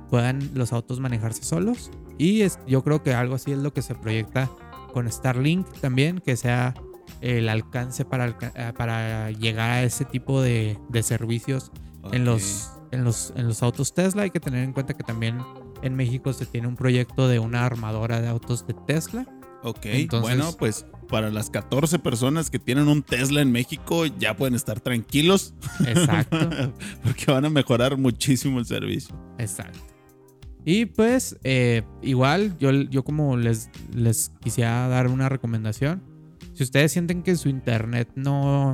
puedan 0.09 0.39
los 0.53 0.71
autos 0.73 0.99
manejarse 1.01 1.43
solos. 1.43 1.91
Y 2.17 2.41
es- 2.41 2.59
yo 2.67 2.81
creo 2.83 3.03
que 3.03 3.13
algo 3.13 3.35
así 3.35 3.51
es 3.51 3.57
lo 3.57 3.73
que 3.73 3.81
se 3.81 3.95
proyecta 3.95 4.49
con 4.95 5.12
Starlink 5.12 5.67
también, 5.81 6.19
que 6.19 6.38
sea 6.38 6.73
el 7.19 7.49
alcance 7.49 8.05
para, 8.05 8.23
alca- 8.23 8.53
eh, 8.55 8.71
para 8.77 9.29
llegar 9.31 9.69
a 9.71 9.84
ese 9.84 10.05
tipo 10.05 10.41
de, 10.41 10.79
de 10.88 11.03
servicios 11.03 11.69
en 12.13 12.23
los, 12.23 12.71
en, 12.91 13.03
los, 13.03 13.34
en 13.36 13.45
los 13.47 13.62
autos 13.62 13.93
Tesla. 13.93 14.21
Hay 14.23 14.31
que 14.31 14.39
tener 14.39 14.63
en 14.63 14.71
cuenta 14.71 14.93
que 14.93 15.03
también 15.03 15.39
en 15.81 15.95
México 15.95 16.31
se 16.31 16.45
tiene 16.45 16.67
un 16.67 16.77
proyecto 16.77 17.27
de 17.27 17.39
una 17.39 17.65
armadora 17.65 18.21
de 18.21 18.29
autos 18.29 18.65
de 18.67 18.73
Tesla. 18.88 19.27
Ok, 19.63 19.79
Entonces- 19.84 20.21
bueno, 20.38 20.51
pues 20.58 20.86
para 21.10 21.29
las 21.29 21.49
14 21.49 21.99
personas 21.99 22.49
que 22.49 22.58
tienen 22.58 22.88
un 22.88 23.03
Tesla 23.03 23.41
en 23.41 23.51
México 23.51 24.05
ya 24.05 24.38
pueden 24.38 24.55
estar 24.55 24.79
tranquilos 24.79 25.53
Exacto, 25.86 26.38
porque 27.03 27.25
van 27.31 27.43
a 27.45 27.49
mejorar 27.49 27.97
muchísimo 27.97 28.60
el 28.60 28.65
servicio. 28.65 29.13
exacto. 29.38 29.79
Y 30.65 30.88
pues 30.88 31.38
eh, 31.43 31.84
igual 32.01 32.58
yo, 32.58 32.71
yo 32.71 33.04
como 33.04 33.38
les, 33.38 33.69
les 33.93 34.32
quisiera 34.41 34.88
dar 34.88 35.08
una 35.08 35.30
recomendación. 35.30 36.01
Si 36.54 36.63
ustedes 36.63 36.91
sienten 36.91 37.21
que 37.21 37.36
su 37.36 37.49
internet 37.49 38.10
no 38.15 38.73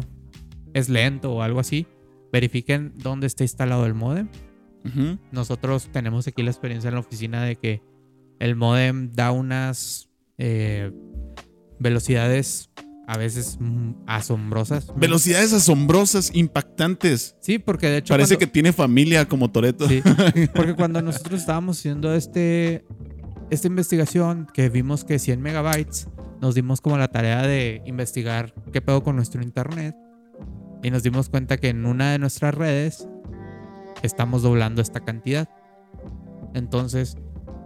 es 0.73 0.88
lento 0.88 1.34
o 1.34 1.41
algo 1.41 1.60
así, 1.60 1.86
verifiquen 2.32 2.93
dónde 2.95 3.27
está 3.27 3.43
instalado 3.43 3.86
el 3.86 3.93
modem. 3.93 4.30
Nosotros 5.32 5.89
tenemos 5.91 6.27
aquí 6.27 6.41
la 6.41 6.49
experiencia 6.49 6.88
en 6.88 6.95
la 6.95 7.01
oficina 7.01 7.43
de 7.43 7.56
que 7.56 7.84
el 8.39 8.56
modem 8.56 9.12
da 9.12 9.32
unas 9.32 10.10
eh, 10.39 10.91
velocidades 11.77 12.71
a 13.12 13.17
veces 13.17 13.58
mm, 13.60 13.91
asombrosas. 14.08 14.88
Velocidades 14.95 15.52
asombrosas, 15.52 16.32
impactantes. 16.34 17.36
Sí, 17.41 17.60
porque 17.60 17.88
de 17.88 17.97
hecho. 17.97 18.13
Parece 18.13 18.36
cuando- 18.36 18.39
que 18.39 18.47
tiene 18.47 18.71
familia 18.71 19.28
como 19.28 19.52
Toreto. 19.52 19.86
Sí, 19.89 20.02
porque 20.56 20.76
cuando 20.76 21.02
nosotros 21.02 21.41
estábamos 21.41 21.78
haciendo 21.78 22.15
este, 22.15 22.86
esta 23.50 23.67
investigación, 23.67 24.47
que 24.54 24.69
vimos 24.69 25.04
que 25.04 25.19
100 25.19 25.41
megabytes, 25.41 26.08
nos 26.39 26.56
dimos 26.56 26.80
como 26.80 26.97
la 26.97 27.10
tarea 27.10 27.41
de 27.41 27.82
investigar 27.86 28.54
qué 28.71 28.82
pedo 28.82 29.04
con 29.04 29.17
nuestro 29.17 29.43
internet. 29.43 29.93
Y 30.82 30.89
nos 30.89 31.04
dimos 31.04 31.28
cuenta 31.28 31.58
que 31.58 31.67
en 31.67 31.86
una 31.86 32.13
de 32.13 32.17
nuestras 32.17 32.56
redes 32.56 33.10
estamos 34.04 34.41
doblando 34.41 34.82
esta 34.82 35.02
cantidad. 35.02 35.50
Entonces, 36.54 37.17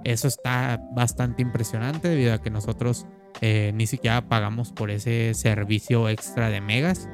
eso 0.06 0.28
está 0.28 0.82
bastante 0.96 1.44
impresionante 1.44 2.08
debido 2.08 2.34
a 2.34 2.42
que 2.42 2.50
nosotros 2.50 3.06
eh, 3.42 3.72
ni 3.74 3.88
siquiera 3.88 4.28
pagamos 4.28 4.72
por 4.72 4.92
ese 4.92 5.34
servicio 5.34 6.10
extra 6.10 6.50
de 6.50 6.62
megas. 6.62 7.08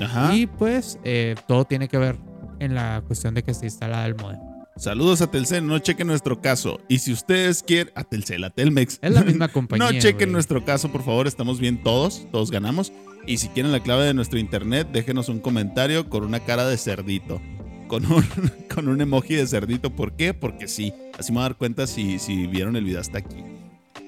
Ajá. 0.00 0.34
Y 0.34 0.46
pues 0.46 0.98
eh, 1.04 1.34
todo 1.46 1.64
tiene 1.64 1.88
que 1.88 1.98
ver 1.98 2.16
en 2.60 2.74
la 2.74 3.02
cuestión 3.06 3.34
de 3.34 3.42
que 3.42 3.54
se 3.54 3.66
instala 3.66 4.06
el 4.06 4.14
modem. 4.14 4.40
Saludos 4.76 5.20
a 5.20 5.30
Telcel, 5.30 5.66
no 5.66 5.78
chequen 5.78 6.06
nuestro 6.06 6.40
caso. 6.40 6.80
Y 6.88 6.98
si 6.98 7.12
ustedes 7.12 7.62
quieren, 7.62 7.92
a 7.94 8.04
Telcel, 8.04 8.42
a 8.42 8.50
Telmex. 8.50 8.98
Es 9.02 9.12
la 9.12 9.22
misma 9.24 9.48
compañía. 9.48 9.92
No 9.92 9.98
chequen 9.98 10.32
nuestro 10.32 10.64
caso, 10.64 10.90
por 10.90 11.04
favor. 11.04 11.26
Estamos 11.26 11.60
bien 11.60 11.82
todos. 11.82 12.26
Todos 12.32 12.50
ganamos. 12.50 12.92
Y 13.26 13.36
si 13.36 13.48
quieren 13.48 13.70
la 13.70 13.80
clave 13.80 14.04
de 14.06 14.14
nuestro 14.14 14.38
internet, 14.38 14.88
déjenos 14.90 15.28
un 15.28 15.40
comentario 15.40 16.08
con 16.08 16.24
una 16.24 16.40
cara 16.40 16.66
de 16.66 16.78
cerdito. 16.78 17.40
Con 17.86 18.10
un, 18.10 18.24
con 18.74 18.88
un 18.88 19.00
emoji 19.00 19.34
de 19.34 19.46
cerdito. 19.46 19.94
¿Por 19.94 20.16
qué? 20.16 20.32
Porque 20.32 20.66
sí. 20.68 20.92
Así 21.18 21.32
me 21.32 21.36
voy 21.36 21.42
a 21.42 21.48
dar 21.48 21.56
cuenta 21.56 21.86
si, 21.86 22.18
si 22.18 22.46
vieron 22.46 22.74
el 22.74 22.84
video 22.84 23.00
hasta 23.00 23.18
aquí. 23.18 23.44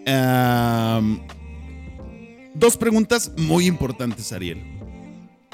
Am, 0.07 1.21
dos 2.55 2.77
preguntas 2.77 3.33
muy 3.37 3.67
importantes, 3.67 4.33
Ariel. 4.33 4.63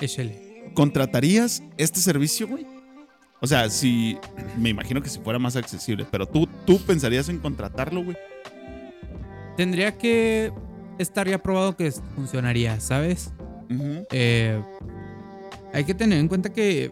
Échale. 0.01 0.71
¿Contratarías 0.75 1.63
este 1.77 2.01
servicio, 2.01 2.47
güey? 2.47 2.67
O 3.41 3.47
sea, 3.47 3.69
si. 3.71 4.19
Me 4.59 4.69
imagino 4.69 5.03
que 5.03 5.09
si 5.09 5.19
fuera 5.19 5.39
más 5.39 5.57
accesible. 5.57 6.07
Pero 6.11 6.27
tú, 6.27 6.49
tú 6.67 6.79
pensarías 6.79 7.29
en 7.29 7.39
contratarlo, 7.39 8.05
güey. 8.05 8.17
Tendría 9.57 9.97
que 9.97 10.53
estar 10.99 11.29
ya 11.29 11.39
probado 11.39 11.77
que 11.77 11.91
funcionaría, 12.15 12.79
¿sabes? 12.81 13.33
Eh, 14.11 14.63
hay 15.73 15.85
que 15.85 15.95
tener 15.95 16.19
en 16.19 16.29
cuenta 16.29 16.53
que 16.53 16.91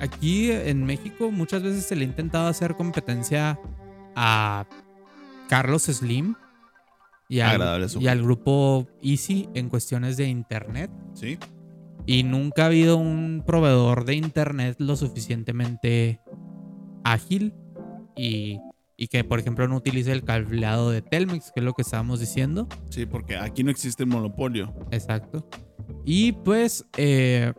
aquí 0.00 0.50
en 0.50 0.84
México 0.84 1.30
muchas 1.30 1.62
veces 1.62 1.84
se 1.86 1.96
le 1.96 2.04
ha 2.04 2.08
intentado 2.08 2.48
hacer 2.48 2.76
competencia 2.76 3.58
a 4.14 4.66
Carlos 5.48 5.84
Slim 5.84 6.34
y 7.28 7.40
Agradable 7.40 7.84
al, 7.84 7.90
su- 7.90 8.00
y 8.00 8.08
al 8.08 8.22
grupo 8.22 8.86
Easy 9.02 9.48
en 9.54 9.68
cuestiones 9.68 10.16
de 10.16 10.28
internet. 10.28 10.90
Sí. 11.14 11.38
Y 12.06 12.22
nunca 12.22 12.62
ha 12.62 12.66
habido 12.66 12.96
un 12.96 13.42
proveedor 13.46 14.04
de 14.06 14.14
internet 14.14 14.76
lo 14.78 14.96
suficientemente 14.96 16.20
ágil 17.04 17.52
y, 18.16 18.58
y 18.96 19.08
que, 19.08 19.24
por 19.24 19.38
ejemplo, 19.40 19.68
no 19.68 19.76
utilice 19.76 20.12
el 20.12 20.24
cableado 20.24 20.90
de 20.90 21.02
Telmex, 21.02 21.52
que 21.52 21.60
es 21.60 21.64
lo 21.64 21.74
que 21.74 21.82
estábamos 21.82 22.20
diciendo. 22.20 22.66
Sí, 22.88 23.04
porque 23.04 23.36
aquí 23.36 23.62
no 23.62 23.70
existe 23.70 24.04
el 24.04 24.08
monopolio. 24.08 24.72
Exacto. 24.90 25.46
Y 26.06 26.32
pues 26.32 26.86
eh, 26.96 27.52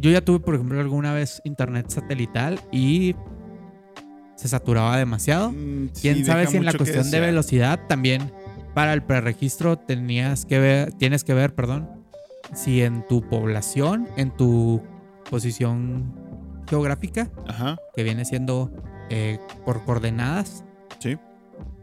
yo 0.00 0.10
ya 0.10 0.24
tuve, 0.24 0.40
por 0.40 0.56
ejemplo, 0.56 0.80
alguna 0.80 1.12
vez 1.12 1.40
internet 1.44 1.86
satelital 1.88 2.58
y 2.72 3.14
se 4.34 4.48
saturaba 4.48 4.96
demasiado. 4.98 5.52
Mm, 5.52 5.90
sí, 5.92 6.02
Quién 6.02 6.24
sabe 6.24 6.46
si 6.48 6.56
en 6.56 6.64
la 6.64 6.72
cuestión 6.72 7.10
de 7.10 7.20
velocidad 7.20 7.80
también 7.88 8.32
para 8.76 8.92
el 8.92 9.02
preregistro 9.02 9.78
tenías 9.78 10.44
que 10.44 10.58
ver, 10.58 10.92
tienes 10.92 11.24
que 11.24 11.32
ver, 11.32 11.54
perdón, 11.54 11.88
si 12.52 12.82
en 12.82 13.06
tu 13.08 13.22
población, 13.26 14.06
en 14.18 14.30
tu 14.36 14.82
posición 15.30 16.12
geográfica, 16.68 17.30
Ajá. 17.48 17.78
que 17.94 18.02
viene 18.02 18.26
siendo 18.26 18.70
eh, 19.08 19.38
por 19.64 19.82
coordenadas, 19.86 20.62
Sí. 20.98 21.16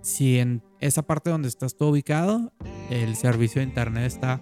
si 0.01 0.37
en 0.37 0.61
esa 0.81 1.01
parte 1.01 1.31
donde 1.31 1.47
estás 1.47 1.75
tú 1.75 1.87
ubicado, 1.87 2.53
el 2.91 3.15
servicio 3.15 3.61
de 3.61 3.67
internet 3.69 4.03
está 4.05 4.39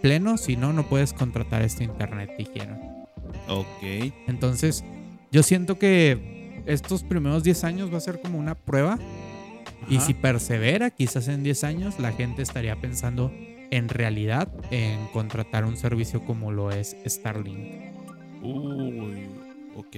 pleno, 0.00 0.36
si 0.36 0.56
no, 0.56 0.72
no 0.72 0.84
puedes 0.88 1.12
contratar 1.12 1.62
este 1.62 1.82
internet, 1.82 2.30
dijeron. 2.38 2.78
Ok. 3.48 4.12
Entonces, 4.28 4.84
yo 5.32 5.42
siento 5.42 5.80
que 5.80 6.62
estos 6.66 7.02
primeros 7.02 7.42
10 7.42 7.64
años 7.64 7.92
va 7.92 7.96
a 7.96 8.00
ser 8.02 8.20
como 8.20 8.38
una 8.38 8.54
prueba 8.54 9.00
Y 9.88 10.00
si 10.00 10.14
persevera, 10.14 10.90
quizás 10.90 11.28
en 11.28 11.42
10 11.42 11.64
años 11.64 11.98
la 11.98 12.12
gente 12.12 12.42
estaría 12.42 12.76
pensando 12.76 13.32
en 13.70 13.88
realidad 13.88 14.48
en 14.70 15.06
contratar 15.08 15.64
un 15.64 15.76
servicio 15.76 16.24
como 16.24 16.52
lo 16.52 16.70
es 16.70 16.96
Starlink. 17.06 17.92
Uy, 18.42 19.26
ok. 19.76 19.96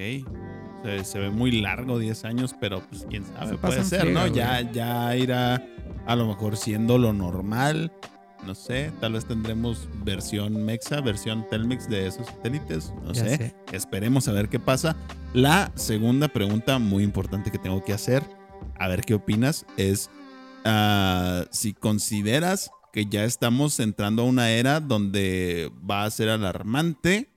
Se, 0.84 1.04
se 1.04 1.18
ve 1.18 1.30
muy 1.30 1.60
largo 1.60 1.98
10 1.98 2.24
años, 2.24 2.54
pero 2.60 2.80
pues 2.88 3.06
quién 3.08 3.24
sabe, 3.24 3.56
puede 3.58 3.84
ser, 3.84 4.08
¿no? 4.08 4.20
güey. 4.20 4.32
Ya, 4.34 4.60
ya 4.72 5.16
irá 5.16 5.64
a 6.06 6.16
lo 6.16 6.26
mejor 6.26 6.56
siendo 6.56 6.98
lo 6.98 7.12
normal. 7.12 7.92
No 8.46 8.54
sé, 8.54 8.90
tal 9.00 9.12
vez 9.12 9.26
tendremos 9.26 9.86
versión 10.02 10.64
Mexa, 10.64 11.02
versión 11.02 11.46
Telmex 11.50 11.88
de 11.90 12.06
esos 12.06 12.26
satélites. 12.26 12.92
No 13.04 13.14
sé. 13.14 13.54
Esperemos 13.70 14.28
a 14.28 14.32
ver 14.32 14.48
qué 14.48 14.58
pasa. 14.58 14.96
La 15.34 15.70
segunda 15.74 16.28
pregunta 16.28 16.78
muy 16.78 17.04
importante 17.04 17.50
que 17.50 17.58
tengo 17.58 17.84
que 17.84 17.92
hacer, 17.92 18.22
a 18.80 18.88
ver 18.88 19.02
qué 19.02 19.14
opinas, 19.14 19.64
es 19.76 20.10
ah, 20.64 21.44
si 21.52 21.72
consideras 21.72 22.70
que 22.92 23.06
ya 23.06 23.24
estamos 23.24 23.78
entrando 23.78 24.22
a 24.22 24.24
una 24.24 24.50
era 24.50 24.80
donde 24.80 25.70
va 25.88 26.02
a 26.04 26.10
ser 26.10 26.28
alarmante 26.28 27.28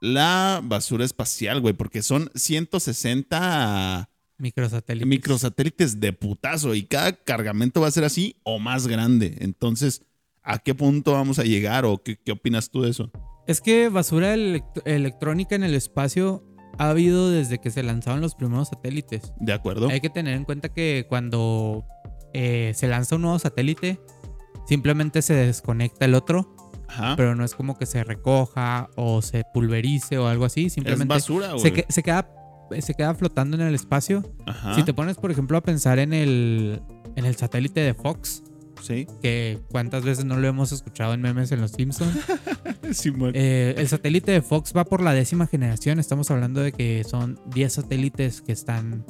la 0.00 0.60
basura 0.64 1.04
espacial, 1.04 1.60
güey, 1.60 1.74
porque 1.74 2.02
son 2.02 2.30
160 2.34 4.08
Microsatélites. 4.38 5.06
microsatélites 5.08 6.00
de 6.00 6.12
putazo 6.14 6.74
y 6.74 6.84
cada 6.84 7.12
cargamento 7.12 7.82
va 7.82 7.88
a 7.88 7.90
ser 7.92 8.04
así 8.04 8.36
o 8.42 8.58
más 8.58 8.86
grande. 8.86 9.36
Entonces, 9.40 10.02
¿a 10.42 10.58
qué 10.58 10.74
punto 10.74 11.12
vamos 11.12 11.38
a 11.38 11.44
llegar 11.44 11.84
o 11.84 11.98
qué, 12.02 12.16
qué 12.16 12.32
opinas 12.32 12.70
tú 12.70 12.80
de 12.82 12.90
eso? 12.90 13.10
Es 13.46 13.60
que 13.60 13.88
basura 13.90 14.34
elect- 14.34 14.80
electrónica 14.86 15.54
en 15.54 15.64
el 15.64 15.74
espacio 15.74 16.42
ha 16.78 16.90
habido 16.90 17.30
desde 17.30 17.58
que 17.58 17.70
se 17.70 17.82
lanzaron 17.82 18.20
los 18.20 18.34
primeros 18.34 18.68
satélites. 18.68 19.32
¿De 19.38 19.52
acuerdo? 19.52 19.88
Hay 19.88 20.00
que 20.00 20.10
tener 20.10 20.34
en 20.34 20.44
cuenta 20.44 20.68
que 20.70 21.06
cuando 21.08 21.84
eh, 22.32 22.72
se 22.74 22.88
lanza 22.88 23.16
un 23.16 23.22
nuevo 23.22 23.38
satélite, 23.38 24.00
simplemente 24.66 25.22
se 25.22 25.34
desconecta 25.34 26.04
el 26.04 26.14
otro, 26.14 26.54
Ajá. 26.88 27.14
pero 27.16 27.34
no 27.34 27.44
es 27.44 27.54
como 27.54 27.76
que 27.76 27.86
se 27.86 28.04
recoja 28.04 28.88
o 28.96 29.20
se 29.22 29.42
pulverice 29.52 30.18
o 30.18 30.26
algo 30.28 30.44
así. 30.44 30.66
es 30.66 30.72
Simplemente 30.74 31.12
basura, 31.12 31.48
güey. 31.52 31.60
se, 31.60 31.72
que- 31.72 31.86
se 31.88 32.02
queda, 32.02 32.28
se 32.80 32.94
queda 32.94 33.14
flotando 33.14 33.56
en 33.56 33.62
el 33.62 33.74
espacio. 33.74 34.22
Ajá. 34.46 34.74
Si 34.74 34.82
te 34.84 34.94
pones, 34.94 35.16
por 35.16 35.30
ejemplo, 35.30 35.58
a 35.58 35.60
pensar 35.62 35.98
en 35.98 36.12
el, 36.12 36.80
en 37.16 37.24
el 37.26 37.36
satélite 37.36 37.80
de 37.80 37.94
Fox, 37.94 38.42
Sí. 38.82 39.06
que 39.22 39.58
cuántas 39.70 40.04
veces 40.04 40.24
no 40.24 40.36
lo 40.36 40.46
hemos 40.48 40.72
escuchado 40.72 41.14
en 41.14 41.20
memes 41.20 41.52
en 41.52 41.60
Los 41.60 41.72
Simpsons. 41.72 42.16
Simón. 42.92 43.32
Eh, 43.34 43.74
el 43.76 43.88
satélite 43.88 44.32
de 44.32 44.42
Fox 44.42 44.72
va 44.76 44.84
por 44.84 45.02
la 45.02 45.12
décima 45.12 45.46
generación. 45.46 45.98
Estamos 45.98 46.30
hablando 46.30 46.60
de 46.60 46.72
que 46.72 47.04
son 47.04 47.38
10 47.54 47.72
satélites 47.72 48.42
que 48.42 48.52
están 48.52 49.04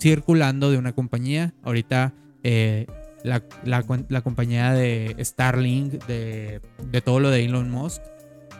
circulando 0.00 0.70
de 0.70 0.78
una 0.78 0.92
compañía. 0.92 1.54
Ahorita 1.62 2.14
eh, 2.42 2.86
la, 3.22 3.42
la 3.64 3.84
la 4.08 4.20
compañía 4.22 4.72
de 4.72 5.16
Starlink, 5.20 6.04
de, 6.06 6.60
de 6.90 7.00
todo 7.00 7.20
lo 7.20 7.30
de 7.30 7.44
Elon 7.44 7.70
Musk, 7.70 8.02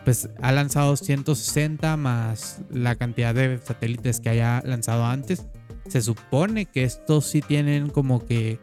pues 0.03 0.29
ha 0.41 0.51
lanzado 0.51 0.95
160 0.95 1.97
más 1.97 2.61
la 2.69 2.95
cantidad 2.95 3.33
de 3.33 3.57
satélites 3.57 4.19
que 4.19 4.29
haya 4.29 4.61
lanzado 4.65 5.05
antes. 5.05 5.47
Se 5.87 6.01
supone 6.01 6.65
que 6.65 6.83
estos 6.83 7.25
sí 7.25 7.41
tienen 7.41 7.89
como 7.89 8.25
que 8.25 8.59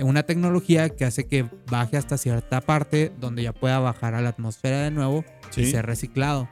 una 0.00 0.22
tecnología 0.24 0.88
que 0.90 1.04
hace 1.04 1.26
que 1.26 1.46
baje 1.70 1.96
hasta 1.96 2.18
cierta 2.18 2.60
parte 2.60 3.12
donde 3.18 3.42
ya 3.42 3.52
pueda 3.52 3.78
bajar 3.78 4.14
a 4.14 4.20
la 4.20 4.30
atmósfera 4.30 4.82
de 4.82 4.90
nuevo 4.90 5.24
y 5.52 5.64
Sí. 5.64 5.70
ser 5.70 5.86
reciclado. 5.86 6.48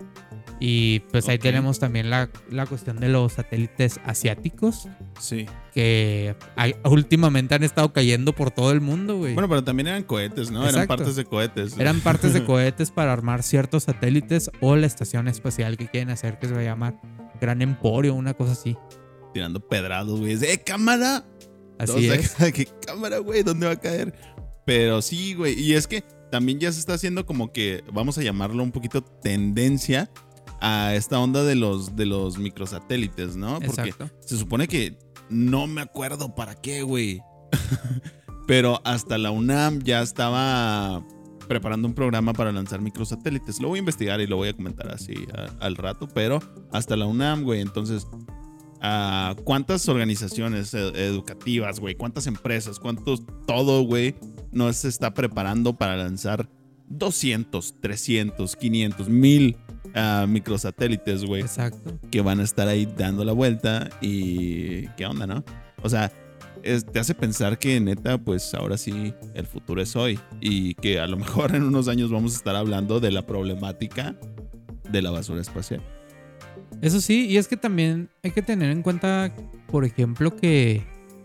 Y 0.60 1.00
pues 1.10 1.28
ahí 1.28 1.38
tenemos 1.38 1.78
también 1.80 2.10
la, 2.10 2.30
la 2.50 2.64
cuestión 2.66 2.98
de 3.00 3.08
los 3.08 3.32
satélites 3.34 3.98
asiáticos 4.04 4.88
Sí. 5.18 5.46
que 5.74 6.36
hay- 6.56 6.76
últimamente 6.84 7.54
han 7.56 7.64
estado 7.64 7.92
cayendo 7.92 8.32
por 8.34 8.50
todo 8.52 8.70
el 8.70 8.80
mundo, 8.80 9.16
güey. 9.18 9.34
Bueno, 9.34 9.48
pero 9.48 9.64
también 9.64 9.88
eran 9.88 10.04
cohetes, 10.04 10.50
¿no? 10.50 10.60
Eran 10.62 10.70
Exacto. 10.82 10.96
partes 10.96 11.16
de 11.16 11.24
cohetes. 11.24 11.76
Eran 11.78 12.00
partes 12.00 12.32
de 12.32 12.44
cohetes 12.46 12.90
para 12.92 13.12
armar 13.12 13.42
ciertos 13.42 13.82
satélites 13.84 14.50
o 14.60 14.76
la 14.76 14.86
estación 14.86 15.28
espacial 15.28 15.76
que 15.76 15.88
quieren 15.88 16.10
hacer 16.10 16.38
que 16.38 16.46
se 16.48 16.54
va 16.54 16.60
a 16.60 16.64
llamar 16.64 17.00
Gran 17.40 17.60
Emporio, 17.60 18.14
una 18.14 18.34
cosa 18.34 18.52
así. 18.52 18.76
Tirando 19.34 19.58
pedrados, 19.58 20.20
güey. 20.20 20.34
¡Eh, 20.44 20.62
cámara! 20.64 21.24
Así 21.78 21.92
Todos 21.92 22.02
es. 22.04 22.34
acá, 22.34 22.52
¿Qué 22.52 22.66
cámara, 22.86 23.18
güey? 23.18 23.42
¿Dónde 23.42 23.66
va 23.66 23.72
a 23.72 23.80
caer? 23.80 24.14
Pero 24.66 25.02
sí, 25.02 25.34
güey. 25.34 25.58
Y 25.60 25.74
es 25.74 25.86
que 25.86 26.02
también 26.30 26.58
ya 26.58 26.72
se 26.72 26.80
está 26.80 26.94
haciendo 26.94 27.26
como 27.26 27.52
que, 27.52 27.84
vamos 27.92 28.16
a 28.18 28.22
llamarlo 28.22 28.62
un 28.62 28.72
poquito 28.72 29.02
tendencia 29.02 30.10
a 30.60 30.94
esta 30.94 31.18
onda 31.20 31.44
de 31.44 31.54
los, 31.54 31.94
de 31.96 32.06
los 32.06 32.38
microsatélites, 32.38 33.36
¿no? 33.36 33.60
Porque 33.60 33.90
Exacto. 33.90 34.10
se 34.20 34.36
supone 34.38 34.66
que 34.68 34.98
no 35.28 35.66
me 35.66 35.80
acuerdo 35.82 36.34
para 36.34 36.54
qué, 36.54 36.82
güey. 36.82 37.20
Pero 38.46 38.80
hasta 38.84 39.16
la 39.18 39.30
UNAM 39.30 39.80
ya 39.82 40.02
estaba 40.02 41.02
preparando 41.48 41.88
un 41.88 41.94
programa 41.94 42.32
para 42.32 42.52
lanzar 42.52 42.80
microsatélites. 42.80 43.60
Lo 43.60 43.68
voy 43.68 43.78
a 43.78 43.80
investigar 43.80 44.20
y 44.20 44.26
lo 44.26 44.36
voy 44.36 44.48
a 44.48 44.52
comentar 44.54 44.90
así 44.90 45.14
a- 45.36 45.64
al 45.64 45.76
rato, 45.76 46.08
pero 46.08 46.40
hasta 46.72 46.96
la 46.96 47.06
UNAM, 47.06 47.42
güey. 47.44 47.60
Entonces, 47.60 48.06
ah, 48.86 49.34
¿cuántas 49.44 49.88
organizaciones 49.88 50.74
ed- 50.74 50.94
educativas, 50.96 51.80
güey? 51.80 51.94
¿Cuántas 51.94 52.26
empresas? 52.26 52.78
¿Cuántos 52.78 53.22
todo, 53.46 53.82
güey? 53.82 54.14
No 54.52 54.70
se 54.72 54.88
está 54.88 55.14
preparando 55.14 55.74
para 55.76 55.96
lanzar 55.96 56.48
200, 56.88 57.80
300, 57.80 58.56
500, 58.56 59.08
1000 59.08 59.56
ah, 59.94 60.26
microsatélites, 60.28 61.24
güey 61.24 61.40
Exacto. 61.42 61.98
que 62.10 62.20
van 62.20 62.40
a 62.40 62.42
estar 62.44 62.68
ahí 62.68 62.86
dando 62.86 63.24
la 63.24 63.32
vuelta 63.32 63.88
y 64.00 64.86
qué 64.96 65.06
onda, 65.06 65.26
¿no? 65.26 65.42
O 65.82 65.88
sea, 65.88 66.12
es- 66.62 66.84
te 66.84 66.98
hace 66.98 67.14
pensar 67.14 67.58
que 67.58 67.80
neta, 67.80 68.18
pues 68.18 68.52
ahora 68.54 68.76
sí 68.76 69.14
el 69.34 69.46
futuro 69.46 69.80
es 69.82 69.96
hoy 69.96 70.18
y 70.40 70.74
que 70.74 71.00
a 71.00 71.06
lo 71.06 71.16
mejor 71.16 71.54
en 71.56 71.62
unos 71.62 71.88
años 71.88 72.10
vamos 72.10 72.34
a 72.34 72.36
estar 72.36 72.54
hablando 72.54 73.00
de 73.00 73.10
la 73.10 73.26
problemática 73.26 74.14
de 74.90 75.02
la 75.02 75.10
basura 75.10 75.40
espacial. 75.40 75.82
Eso 76.84 77.00
sí, 77.00 77.26
y 77.26 77.38
es 77.38 77.48
que 77.48 77.56
también 77.56 78.10
hay 78.22 78.30
que 78.32 78.42
tener 78.42 78.70
en 78.70 78.82
cuenta, 78.82 79.32
por 79.68 79.84
ejemplo, 79.84 80.36
que 80.36 80.84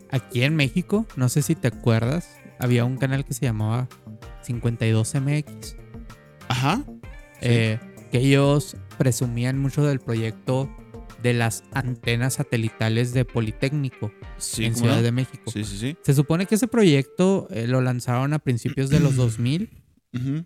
aquí 0.09 0.43
en 0.43 0.55
México, 0.55 1.05
no 1.17 1.27
sé 1.29 1.41
si 1.41 1.53
te 1.55 1.67
acuerdas, 1.67 2.29
había 2.59 2.85
un 2.85 2.97
canal 2.97 3.25
que 3.25 3.33
se 3.33 3.45
llamaba 3.45 3.87
52MX, 4.47 5.75
Ajá. 6.47 6.83
eh, 7.41 7.77
que 8.11 8.17
ellos 8.19 8.77
presumían 8.97 9.57
mucho 9.59 9.83
del 9.85 9.99
proyecto 9.99 10.69
de 11.21 11.33
las 11.33 11.63
antenas 11.73 12.35
satelitales 12.35 13.13
de 13.13 13.25
Politécnico 13.25 14.11
Sí, 14.37 14.63
en 14.65 14.71
¿cómo 14.73 14.85
Ciudad 14.85 14.97
no? 14.97 15.01
de 15.03 15.11
México. 15.11 15.51
Sí, 15.51 15.63
sí, 15.65 15.77
sí. 15.77 15.97
Se 16.01 16.13
supone 16.13 16.45
que 16.45 16.55
ese 16.55 16.67
proyecto 16.69 17.47
eh, 17.51 17.67
lo 17.67 17.81
lanzaron 17.81 18.33
a 18.33 18.39
principios 18.39 18.89
de 18.89 19.01
los 19.01 19.15
2000 19.17 19.69
Ujú. 20.13 20.45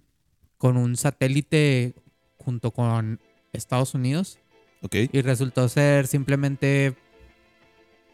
con 0.57 0.77
un 0.77 0.97
satélite 0.97 1.93
junto 2.37 2.71
con 2.71 3.19
Estados 3.53 3.93
Unidos 3.93 4.39
Y 4.91 5.21
resultó 5.21 5.69
ser 5.69 6.07
simplemente 6.07 6.95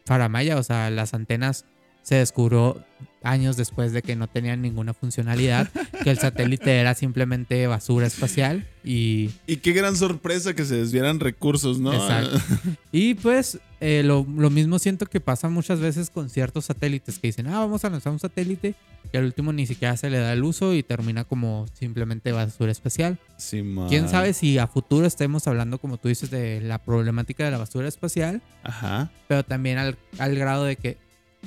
faramaya, 0.05 0.57
o 0.57 0.63
sea, 0.63 0.89
las 0.89 1.13
antenas 1.13 1.65
se 2.09 2.15
descubrió 2.15 2.83
años 3.21 3.55
después 3.55 3.93
de 3.93 4.01
que 4.01 4.15
no 4.15 4.27
tenían 4.27 4.63
ninguna 4.63 4.95
funcionalidad, 4.95 5.69
que 6.03 6.09
el 6.09 6.17
satélite 6.17 6.77
era 6.79 6.95
simplemente 6.95 7.67
basura 7.67 8.07
espacial 8.07 8.67
y, 8.83 9.29
Y 9.45 9.57
qué 9.57 9.73
gran 9.73 9.95
sorpresa 9.95 10.55
que 10.55 10.65
se 10.65 10.77
desvieran 10.77 11.19
recursos, 11.19 11.79
¿no? 11.79 11.93
Exacto. 11.93 12.39
y 12.91 13.13
pues 13.13 13.59
eh, 13.79 14.01
lo, 14.03 14.25
lo 14.37 14.49
mismo 14.49 14.79
siento 14.79 15.05
que 15.05 15.19
pasa 15.19 15.49
muchas 15.49 15.79
veces 15.81 16.09
con 16.09 16.31
ciertos 16.31 16.65
satélites 16.65 17.19
que 17.19 17.27
dicen, 17.27 17.45
ah, 17.45 17.59
vamos 17.59 17.85
a 17.85 17.91
lanzar 17.91 18.11
un 18.11 18.19
satélite 18.19 18.73
y 19.13 19.17
al 19.17 19.25
último 19.25 19.53
ni 19.53 19.67
siquiera 19.67 19.95
se 19.95 20.09
le 20.09 20.17
da 20.17 20.33
el 20.33 20.43
uso 20.43 20.73
y 20.73 20.81
termina 20.81 21.25
como 21.25 21.67
simplemente 21.73 22.31
basura 22.31 22.71
espacial. 22.71 23.19
Simón. 23.37 23.87
¿Quién 23.87 24.09
sabe 24.09 24.33
si 24.33 24.57
a 24.57 24.65
futuro 24.65 25.05
estemos 25.05 25.47
hablando, 25.47 25.77
como 25.77 25.97
tú 25.97 26.07
dices, 26.07 26.31
de 26.31 26.59
la 26.61 26.79
problemática 26.79 27.45
de 27.45 27.51
la 27.51 27.59
basura 27.59 27.87
espacial? 27.87 28.41
Ajá. 28.63 29.11
pero 29.27 29.43
también 29.43 29.77
al, 29.77 29.95
al 30.17 30.35
grado 30.35 30.63
de 30.63 30.75
que 30.75 30.97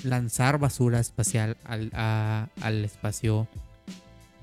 lanzar 0.04 0.58
basura 0.58 1.00
espacial 1.00 1.56
al, 1.64 1.90
a- 1.94 2.48
al 2.60 2.84
espacio 2.84 3.46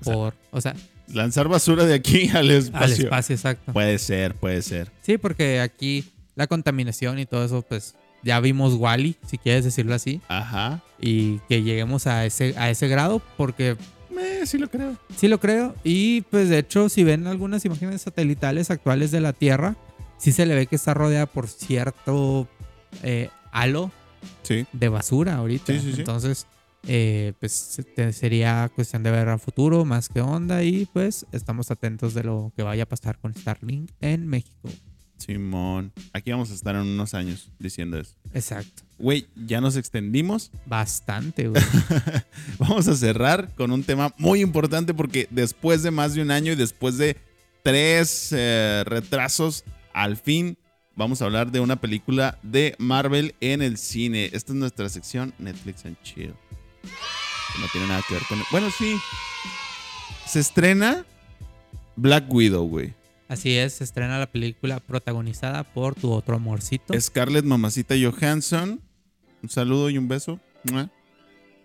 O 0.02 0.04
sea, 0.04 0.14
por, 0.14 0.34
o 0.52 0.62
sea, 0.62 0.76
Lanzar 1.12 1.48
basura 1.48 1.86
de 1.86 1.96
aquí 1.96 2.30
al 2.34 2.52
espacio. 2.52 2.86
al 2.86 2.92
espacio 2.92 3.36
exacto. 3.36 3.74
Puede 3.74 3.98
ser, 3.98 4.36
puede 4.36 4.62
ser. 4.62 4.92
Sí, 5.02 5.18
porque 5.18 5.60
aquí 5.60 6.06
la 6.36 6.46
contaminación 6.48 7.18
y 7.20 7.26
todo 7.26 7.44
eso, 7.44 7.64
pues 7.64 7.96
ya 8.22 8.40
vimos 8.40 8.76
Wally, 8.76 9.16
si 9.28 9.38
quieres 9.40 9.64
decirlo 9.66 9.96
así, 9.96 10.22
Ajá. 10.28 10.82
y 11.00 11.40
que 11.50 11.64
lleguemos 11.64 12.06
a 12.06 12.26
ese, 12.26 12.54
a 12.58 12.70
ese 12.70 12.88
grado, 12.88 13.22
porque 13.38 13.76
Eh, 14.20 14.42
sí 14.46 14.58
lo 14.60 14.70
creo. 14.70 14.98
sí 15.18 15.28
lo 15.30 15.40
creo. 15.40 15.74
Y 15.84 16.22
pues 16.30 16.50
de 16.50 16.60
hecho, 16.60 16.90
si 16.90 17.04
ven 17.04 17.26
algunas 17.26 17.64
imágenes 17.66 18.02
satelitales 18.04 18.70
actuales 18.70 19.10
de 19.12 19.22
la 19.22 19.34
Tierra, 19.34 19.76
sí 20.18 20.32
se 20.34 20.46
le 20.46 20.54
ve 20.54 20.68
que 20.68 20.76
está 20.76 20.94
rodeada 20.94 21.26
por 21.26 21.48
cierto 21.48 22.48
eh, 23.04 23.30
halo 23.52 23.92
Sí. 24.44 24.66
de 24.72 24.90
basura 24.90 25.36
ahorita. 25.36 25.80
Sí. 25.80 25.94
Entonces, 25.98 26.48
eh, 26.88 27.34
pues 27.40 27.82
sería 28.12 28.70
cuestión 28.74 29.04
de 29.04 29.12
ver 29.12 29.30
a 29.30 29.38
futuro 29.38 29.86
más 29.86 30.10
que 30.10 30.22
onda 30.22 30.64
y 30.64 30.86
pues 30.94 31.26
estamos 31.32 31.72
atentos 31.72 32.14
de 32.14 32.24
lo 32.24 32.54
que 32.56 32.64
vaya 32.64 32.84
a 32.84 32.86
pasar 32.86 33.20
con 33.20 33.34
Starlink 33.34 33.92
en 34.02 34.28
México. 34.28 34.70
Simón. 35.18 35.92
Aquí 36.14 36.32
vamos 36.32 36.50
a 36.50 36.54
estar 36.54 36.76
en 36.76 36.82
unos 36.82 37.14
años 37.14 37.52
diciendo 37.60 38.00
eso. 38.00 38.16
Exacto. 38.34 38.84
Güey, 38.98 39.28
ya 39.36 39.62
nos 39.62 39.76
extendimos. 39.76 40.52
Bastante, 40.66 41.50
güey. 41.50 41.62
Vamos 42.58 42.88
a 42.88 42.96
cerrar 42.96 43.54
con 43.56 43.72
un 43.72 43.84
tema 43.84 44.14
muy 44.18 44.42
importante 44.42 44.94
porque 44.94 45.28
después 45.30 45.84
de 45.84 45.92
más 45.92 46.14
de 46.14 46.22
un 46.22 46.32
año 46.32 46.54
y 46.54 46.56
después 46.56 46.98
de 46.98 47.18
tres 47.64 48.30
eh, 48.32 48.84
retrasos, 48.86 49.64
al 49.94 50.18
fin 50.18 50.58
vamos 51.00 51.22
a 51.22 51.26
hablar 51.26 51.52
de 51.52 51.62
una 51.62 51.78
película 51.78 52.38
de 52.44 52.76
Marvel 52.78 53.34
en 53.40 53.62
el 53.62 53.78
cine. 53.78 54.26
Esta 54.34 54.52
es 54.52 54.60
nuestra 54.60 54.90
sección 54.90 55.34
Netflix 55.40 55.86
and 55.86 55.96
Chill. 56.04 56.34
No 57.60 57.68
tiene 57.72 57.88
nada 57.88 58.04
que 58.08 58.14
ver 58.16 58.24
con... 58.28 58.38
Bueno, 58.52 58.70
sí. 58.78 58.98
Se 60.28 60.42
estrena 60.42 61.06
Black 61.96 62.26
Widow, 62.32 62.68
güey. 62.68 62.94
Así 63.30 63.56
es, 63.56 63.74
se 63.74 63.86
estrena 63.86 64.20
la 64.20 64.30
película 64.30 64.80
protagonizada 64.82 65.64
por 65.64 65.96
tu 65.96 66.12
otro 66.12 66.36
amorcito. 66.36 67.00
Scarlett 67.00 67.46
Mamacita 67.46 67.96
Johansson. 68.00 68.82
Un 69.42 69.50
saludo 69.50 69.90
y 69.90 69.98
un 69.98 70.08
beso. 70.08 70.40
Sí. 70.66 70.74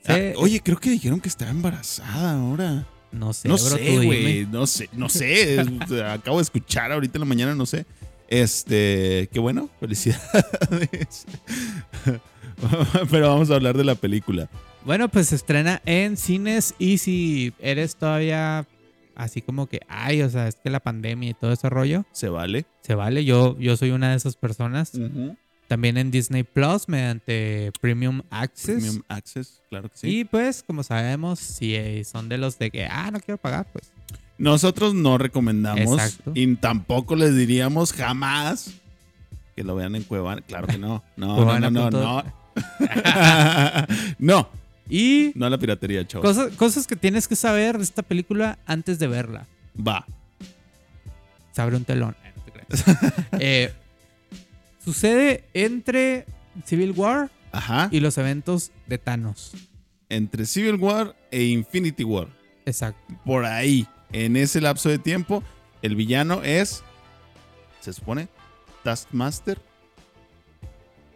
Ah, 0.07 0.19
oye, 0.37 0.61
creo 0.61 0.79
que 0.79 0.91
dijeron 0.91 1.21
que 1.21 1.29
estaba 1.29 1.51
embarazada 1.51 2.39
ahora. 2.39 2.87
No 3.11 3.33
sé, 3.33 3.49
No 3.49 3.57
bro, 3.57 3.77
sé, 3.77 4.05
güey. 4.05 4.47
No 4.47 4.67
sé, 4.67 4.89
no 4.93 5.09
sé. 5.09 5.59
Acabo 6.09 6.37
de 6.39 6.43
escuchar 6.43 6.93
ahorita 6.93 7.17
en 7.19 7.21
la 7.21 7.27
mañana, 7.27 7.55
no 7.55 7.67
sé. 7.67 7.85
Este, 8.29 9.29
qué 9.33 9.41
bueno, 9.41 9.69
felicidades. 9.81 11.27
Pero 13.11 13.29
vamos 13.29 13.51
a 13.51 13.55
hablar 13.57 13.77
de 13.77 13.85
la 13.85 13.95
película. 13.95 14.49
Bueno, 14.85 15.09
pues 15.09 15.29
se 15.29 15.37
estrena 15.37 15.81
en 15.87 16.17
cines 16.17 16.75
y 16.79 16.99
si 16.99 17.53
eres 17.59 17.97
todavía 17.97 18.67
así 19.15 19.41
como 19.43 19.67
que, 19.67 19.81
ay, 19.89 20.23
o 20.23 20.29
sea, 20.29 20.49
es 20.49 20.57
que 20.57 20.71
la 20.71 20.81
pandemia 20.81 21.31
y 21.31 21.35
todo 21.35 21.53
ese 21.53 21.71
rollo, 21.71 22.05
¿Se 22.13 22.29
vale? 22.29 22.67
se 22.83 22.95
vale. 22.95 23.25
Yo, 23.25 23.59
yo 23.59 23.77
soy 23.77 23.91
una 23.91 24.11
de 24.11 24.17
esas 24.17 24.37
personas. 24.37 24.93
También 25.69 25.97
en 25.97 26.11
Disney 26.11 26.43
Plus 26.43 26.89
mediante 26.89 27.73
Premium 27.81 28.23
Access. 28.31 28.77
Premium 28.77 29.03
Access, 29.09 29.63
claro 29.71 29.89
que 29.89 29.97
sí. 29.97 30.19
Y 30.19 30.25
pues, 30.25 30.63
como 30.63 30.83
sabemos, 30.83 31.39
si 31.39 31.75
eh, 31.75 32.05
son 32.05 32.29
de 32.29 32.37
los 32.37 32.59
de 32.59 32.71
que, 32.71 32.85
ah, 32.85 33.11
no 33.11 33.19
quiero 33.21 33.39
pagar, 33.39 33.67
pues. 33.73 33.91
Nosotros 34.39 34.95
no 34.95 35.17
recomendamos 35.19 36.01
Exacto. 36.01 36.33
y 36.35 36.57
tampoco 36.57 37.15
les 37.17 37.37
diríamos 37.37 37.93
jamás 37.93 38.73
que 39.55 39.63
lo 39.63 39.77
vean 39.77 39.95
en 39.95 40.03
Cuevana. 40.03 40.43
Claro 40.43 40.67
que 40.67 40.79
no. 40.79 41.05
No, 41.17 41.45
no, 41.59 41.71
no, 41.71 41.71
no, 41.71 41.91
no. 41.91 42.25
no, 44.19 44.49
Y 44.89 45.33
no 45.35 45.47
a 45.47 45.51
la 45.51 45.59
piratería, 45.59 46.07
chavos. 46.07 46.27
cosas, 46.27 46.53
cosas 46.57 46.87
que 46.87 46.97
tienes 46.97 47.29
que 47.29 47.37
saber 47.37 47.79
de 47.79 47.85
esta 47.85 48.03
película 48.03 48.59
antes 48.67 48.99
de 48.99 49.07
verla. 49.07 49.47
Va. 49.77 50.05
Se 51.53 51.63
abre 51.63 51.77
un 51.77 51.85
telón. 51.85 52.17
Eh, 52.25 52.33
no 52.37 52.43
te 52.43 52.53
creas. 52.53 52.85
Eh, 53.41 53.73
sucede 54.85 55.45
entre 55.55 56.27
Civil 56.65 56.93
War 56.93 57.31
Ajá. 57.53 57.89
y 57.93 58.01
los 58.01 58.19
eventos 58.19 58.73
de 58.87 58.99
Thanos. 58.99 59.53
Entre 60.09 60.47
Civil 60.47 60.75
War 60.77 61.15
e 61.31 61.45
Infinity 61.45 62.05
War. 62.05 62.29
Exacto. 62.67 63.15
Por 63.25 63.45
ahí, 63.45 63.87
en 64.15 64.37
ese 64.37 64.61
lapso 64.61 64.89
de 64.89 64.99
tiempo, 64.99 65.43
el 65.83 65.97
villano 65.97 66.43
es, 66.43 66.85
se 67.81 67.93
supone, 67.93 68.29
Taskmaster. 68.85 69.59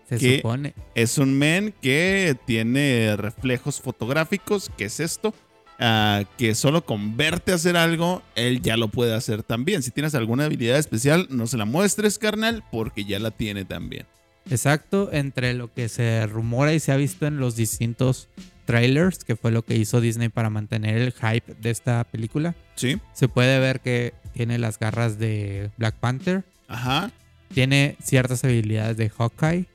Se 0.08 0.18
¿Qué? 0.18 0.36
supone. 0.36 0.74
Es 0.94 1.18
un 1.18 1.38
men 1.38 1.72
que 1.80 2.36
tiene 2.44 3.14
reflejos 3.16 3.80
fotográficos. 3.80 4.70
¿Qué 4.76 4.86
es 4.86 5.00
esto? 5.00 5.32
Ah, 5.78 6.24
que 6.36 6.56
solo 6.56 6.84
con 6.84 7.16
verte 7.16 7.52
hacer 7.52 7.76
algo, 7.76 8.22
él 8.34 8.62
ya 8.62 8.76
lo 8.76 8.88
puede 8.88 9.14
hacer 9.14 9.44
también. 9.44 9.82
Si 9.82 9.92
tienes 9.92 10.16
alguna 10.16 10.46
habilidad 10.46 10.78
especial, 10.78 11.28
no 11.30 11.46
se 11.46 11.56
la 11.56 11.66
muestres, 11.66 12.18
carnal, 12.18 12.64
porque 12.72 13.04
ya 13.04 13.20
la 13.20 13.30
tiene 13.30 13.64
también. 13.64 14.06
Exacto, 14.50 15.10
entre 15.12 15.54
lo 15.54 15.72
que 15.72 15.88
se 15.88 16.26
rumora 16.26 16.72
y 16.72 16.80
se 16.80 16.90
ha 16.90 16.96
visto 16.96 17.26
en 17.26 17.38
los 17.38 17.54
distintos 17.54 18.28
trailers, 18.68 19.24
que 19.24 19.34
fue 19.34 19.50
lo 19.50 19.64
que 19.64 19.76
hizo 19.76 19.98
Disney 20.02 20.28
para 20.28 20.50
mantener 20.50 20.98
el 20.98 21.12
hype 21.12 21.54
de 21.54 21.70
esta 21.70 22.04
película, 22.04 22.54
Sí. 22.74 22.98
se 23.14 23.26
puede 23.26 23.58
ver 23.60 23.80
que 23.80 24.12
tiene 24.34 24.58
las 24.58 24.78
garras 24.78 25.18
de 25.18 25.70
Black 25.78 25.94
Panther, 25.96 26.44
Ajá. 26.68 27.10
tiene 27.54 27.96
ciertas 28.02 28.44
habilidades 28.44 28.98
de 28.98 29.08
Hawkeye 29.08 29.66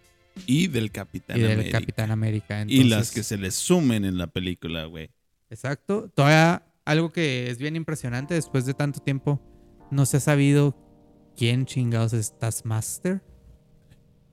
Y 0.46 0.68
del 0.68 0.92
Capitán 0.92 1.38
y 1.38 1.42
del 1.42 1.54
América. 1.54 1.80
Capitán 1.80 2.12
América. 2.12 2.64
y 2.68 2.84
las 2.84 3.10
que 3.10 3.24
se 3.24 3.38
le 3.38 3.50
sumen 3.50 4.06
en 4.06 4.20
la 4.20 4.28
película, 4.28 4.86
güey. 4.86 5.10
Exacto. 5.50 6.12
Todavía 6.14 6.64
algo 6.86 7.12
que 7.12 7.50
es 7.50 7.58
bien 7.58 7.76
impresionante 7.76 8.36
después 8.36 8.66
de 8.68 8.76
tanto 8.76 9.00
tiempo, 9.00 9.42
no 9.90 10.06
se 10.06 10.18
ha 10.18 10.20
sabido 10.20 10.78
quién 11.36 11.66
chingados 11.66 12.14
es 12.14 12.38
Taskmaster. 12.38 13.24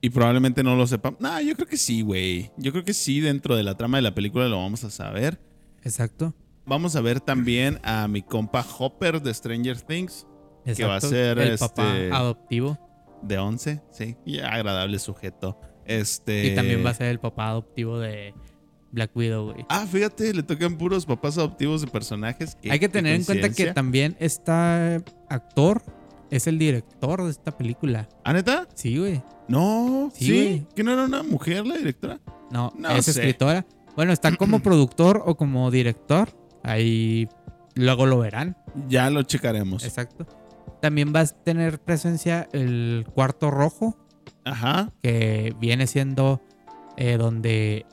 Y 0.00 0.10
probablemente 0.10 0.62
no 0.62 0.76
lo 0.76 0.86
sepan. 0.86 1.16
Nah, 1.20 1.40
yo 1.40 1.54
creo 1.54 1.66
que 1.68 1.76
sí, 1.76 2.00
güey. 2.02 2.50
Yo 2.56 2.72
creo 2.72 2.84
que 2.84 2.94
sí, 2.94 3.20
dentro 3.20 3.54
de 3.56 3.62
la 3.62 3.76
trama 3.76 3.98
de 3.98 4.02
la 4.02 4.14
película 4.14 4.48
lo 4.48 4.56
vamos 4.56 4.82
a 4.84 4.90
saber. 4.90 5.38
Exacto. 5.82 6.34
Vamos 6.64 6.96
a 6.96 7.00
ver 7.00 7.20
también 7.20 7.78
a 7.82 8.08
mi 8.08 8.22
compa 8.22 8.64
Hopper 8.78 9.20
de 9.20 9.34
Stranger 9.34 9.80
Things, 9.80 10.26
Que 10.64 10.84
va 10.84 10.94
a 10.94 10.96
Exacto. 10.96 11.08
ser, 11.08 11.38
el 11.38 11.52
este, 11.52 11.68
papá 11.68 11.92
adoptivo. 12.12 12.78
de 13.22 13.38
11. 13.38 13.82
Sí, 13.90 14.16
y 14.24 14.38
agradable 14.38 14.98
sujeto. 14.98 15.58
Este. 15.84 16.46
Y 16.46 16.54
también 16.54 16.84
va 16.84 16.90
a 16.90 16.94
ser 16.94 17.08
el 17.08 17.18
papá 17.18 17.48
adoptivo 17.48 17.98
de 17.98 18.32
Black 18.92 19.10
Widow, 19.14 19.52
güey. 19.52 19.66
Ah, 19.68 19.86
fíjate, 19.90 20.32
le 20.32 20.42
tocan 20.42 20.78
puros 20.78 21.04
papás 21.04 21.36
adoptivos 21.36 21.80
de 21.82 21.88
personajes. 21.88 22.56
Hay 22.68 22.78
que 22.78 22.88
tener 22.88 23.16
en 23.16 23.24
cuenta 23.24 23.50
que 23.50 23.72
también 23.72 24.16
este 24.18 24.52
actor 25.28 25.82
es 26.30 26.46
el 26.46 26.58
director 26.58 27.22
de 27.24 27.30
esta 27.30 27.50
película. 27.56 28.08
¿Ah, 28.24 28.32
neta? 28.32 28.68
Sí, 28.74 28.98
güey. 28.98 29.22
No, 29.48 30.10
Sí. 30.14 30.66
¿Que 30.74 30.82
no 30.84 30.92
era 30.92 31.04
una 31.04 31.22
mujer 31.22 31.66
la 31.66 31.76
directora? 31.76 32.20
No, 32.50 32.72
No 32.76 32.90
es 32.90 33.04
sé. 33.06 33.10
escritora. 33.12 33.66
Bueno, 33.96 34.12
está 34.12 34.34
como 34.36 34.60
productor 34.62 35.22
o 35.26 35.36
como 35.36 35.70
director. 35.70 36.28
Ahí 36.62 37.28
luego 37.74 38.06
lo 38.06 38.18
verán. 38.18 38.56
Ya 38.88 39.10
lo 39.10 39.22
checaremos. 39.24 39.84
Exacto. 39.84 40.26
También 40.80 41.12
va 41.14 41.20
a 41.20 41.26
tener 41.26 41.80
presencia 41.80 42.48
el 42.52 43.06
cuarto 43.14 43.50
rojo, 43.50 43.96
Ajá. 44.44 44.92
que 45.02 45.54
viene 45.60 45.86
siendo 45.86 46.40
eh, 46.96 47.16
donde 47.18 47.84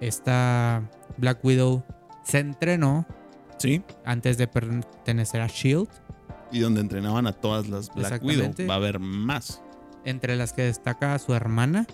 esta 0.00 0.90
Black 1.18 1.44
Widow 1.44 1.84
se 2.24 2.38
entrenó 2.38 3.06
Sí. 3.58 3.82
antes 4.04 4.38
de 4.38 4.48
pertenecer 4.48 5.40
a 5.40 5.46
Shield. 5.46 5.88
Y 6.52 6.60
donde 6.60 6.80
entrenaban 6.80 7.26
a 7.26 7.32
todas 7.32 7.68
las 7.68 7.92
Black 7.94 8.22
Widow. 8.22 8.52
Va 8.68 8.74
a 8.74 8.76
haber 8.76 8.98
más. 9.00 9.62
entre 10.04 10.36
las 10.36 10.52
que 10.52 10.62
destaca 10.62 11.18
su 11.18 11.32
hermana, 11.34 11.86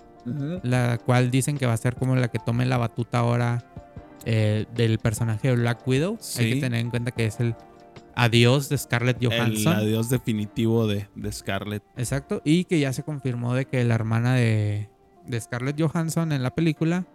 la 0.63 0.97
cual 0.97 1.31
dicen 1.31 1.57
que 1.57 1.65
va 1.65 1.73
a 1.73 1.77
ser 1.77 1.95
como 1.95 2.15
la 2.15 2.27
que 2.29 2.39
tome 2.39 2.65
la 2.65 2.77
batuta 2.77 3.19
ahora 3.19 3.63
eh, 4.25 4.65
del 4.75 4.99
personaje 4.99 5.47
de 5.49 5.55
Black 5.55 5.87
Widow. 5.87 6.17
Hay 6.37 6.53
que 6.55 6.59
tener 6.59 6.79
en 6.81 6.89
cuenta 6.89 7.11
que 7.11 7.25
es 7.25 7.39
el 7.39 7.55
adiós 8.15 8.67
de 8.67 8.77
Scarlett 8.77 9.21
El 9.23 9.29
Johansson. 9.29 9.73
adiós 9.73 10.09
definitivo 10.09 10.87
de, 10.87 11.07
de 11.15 11.31
Scarlett. 11.31 11.83
Exacto. 11.95 12.41
Y 12.43 12.65
que 12.65 12.79
ya 12.79 12.91
se 12.91 13.03
confirmó 13.03 13.53
de 13.55 13.65
que 13.65 13.83
la 13.85 13.95
hermana 13.95 14.33
de, 14.35 14.89
de 15.25 15.39
Scarlett 15.39 15.79
Johansson 15.79 16.31
en 16.33 16.43
la 16.43 16.53
película 16.53 17.05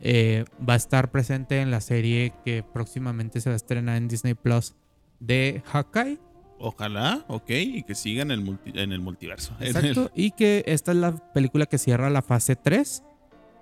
eh, 0.00 0.44
va 0.68 0.72
a 0.72 0.76
estar 0.76 1.10
presente 1.12 1.60
en 1.60 1.70
la 1.70 1.80
serie 1.80 2.32
que 2.44 2.62
próximamente 2.64 3.40
se 3.40 3.48
va 3.50 3.54
a 3.54 3.56
estrenar 3.56 3.96
en 3.96 4.08
Disney 4.08 4.34
Plus 4.34 4.74
de 5.20 5.62
Hawkeye. 5.66 6.18
Ojalá, 6.66 7.24
ok, 7.28 7.50
y 7.50 7.82
que 7.82 7.94
sigan 7.94 8.30
el 8.30 8.40
multi- 8.42 8.72
en 8.78 8.92
el 8.92 9.00
multiverso. 9.00 9.54
En 9.60 9.66
Exacto. 9.76 10.10
Y 10.14 10.30
que 10.30 10.64
esta 10.66 10.92
es 10.92 10.98
la 10.98 11.12
película 11.32 11.66
que 11.66 11.76
cierra 11.78 12.08
la 12.10 12.22
fase 12.22 12.56
3 12.56 13.02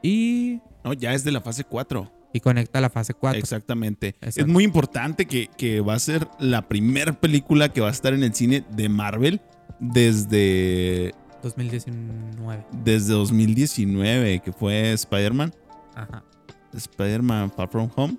y, 0.02 0.60
no, 0.84 0.92
ya 0.92 1.12
es 1.14 1.24
de 1.24 1.32
la 1.32 1.40
fase 1.40 1.64
4. 1.64 2.10
y 2.32 2.40
conecta 2.40 2.80
la 2.80 2.90
fase 2.90 3.12
4. 3.14 3.38
Exactamente. 3.38 4.14
Es 4.20 4.46
muy 4.46 4.64
importante 4.64 5.27
que, 5.27 5.48
que 5.56 5.81
va 5.81 5.94
a 5.94 5.98
ser 5.98 6.27
la 6.38 6.66
primera 6.68 7.12
película 7.12 7.68
que 7.70 7.81
va 7.81 7.88
a 7.88 7.92
estar 7.92 8.14
en 8.14 8.22
el 8.22 8.35
cine 8.35 8.64
de 8.70 8.88
Marvel 8.88 9.40
desde, 9.81 11.12
2019. 11.42 12.64
desde 12.85 13.12
2019, 13.12 14.40
que 14.40 14.52
fue 14.52 14.92
Spider-Man. 14.92 15.52
Ajá. 15.94 16.24
Spider-Man 16.72 17.50
Far 17.52 17.68
From 17.68 17.90
Home, 17.96 18.16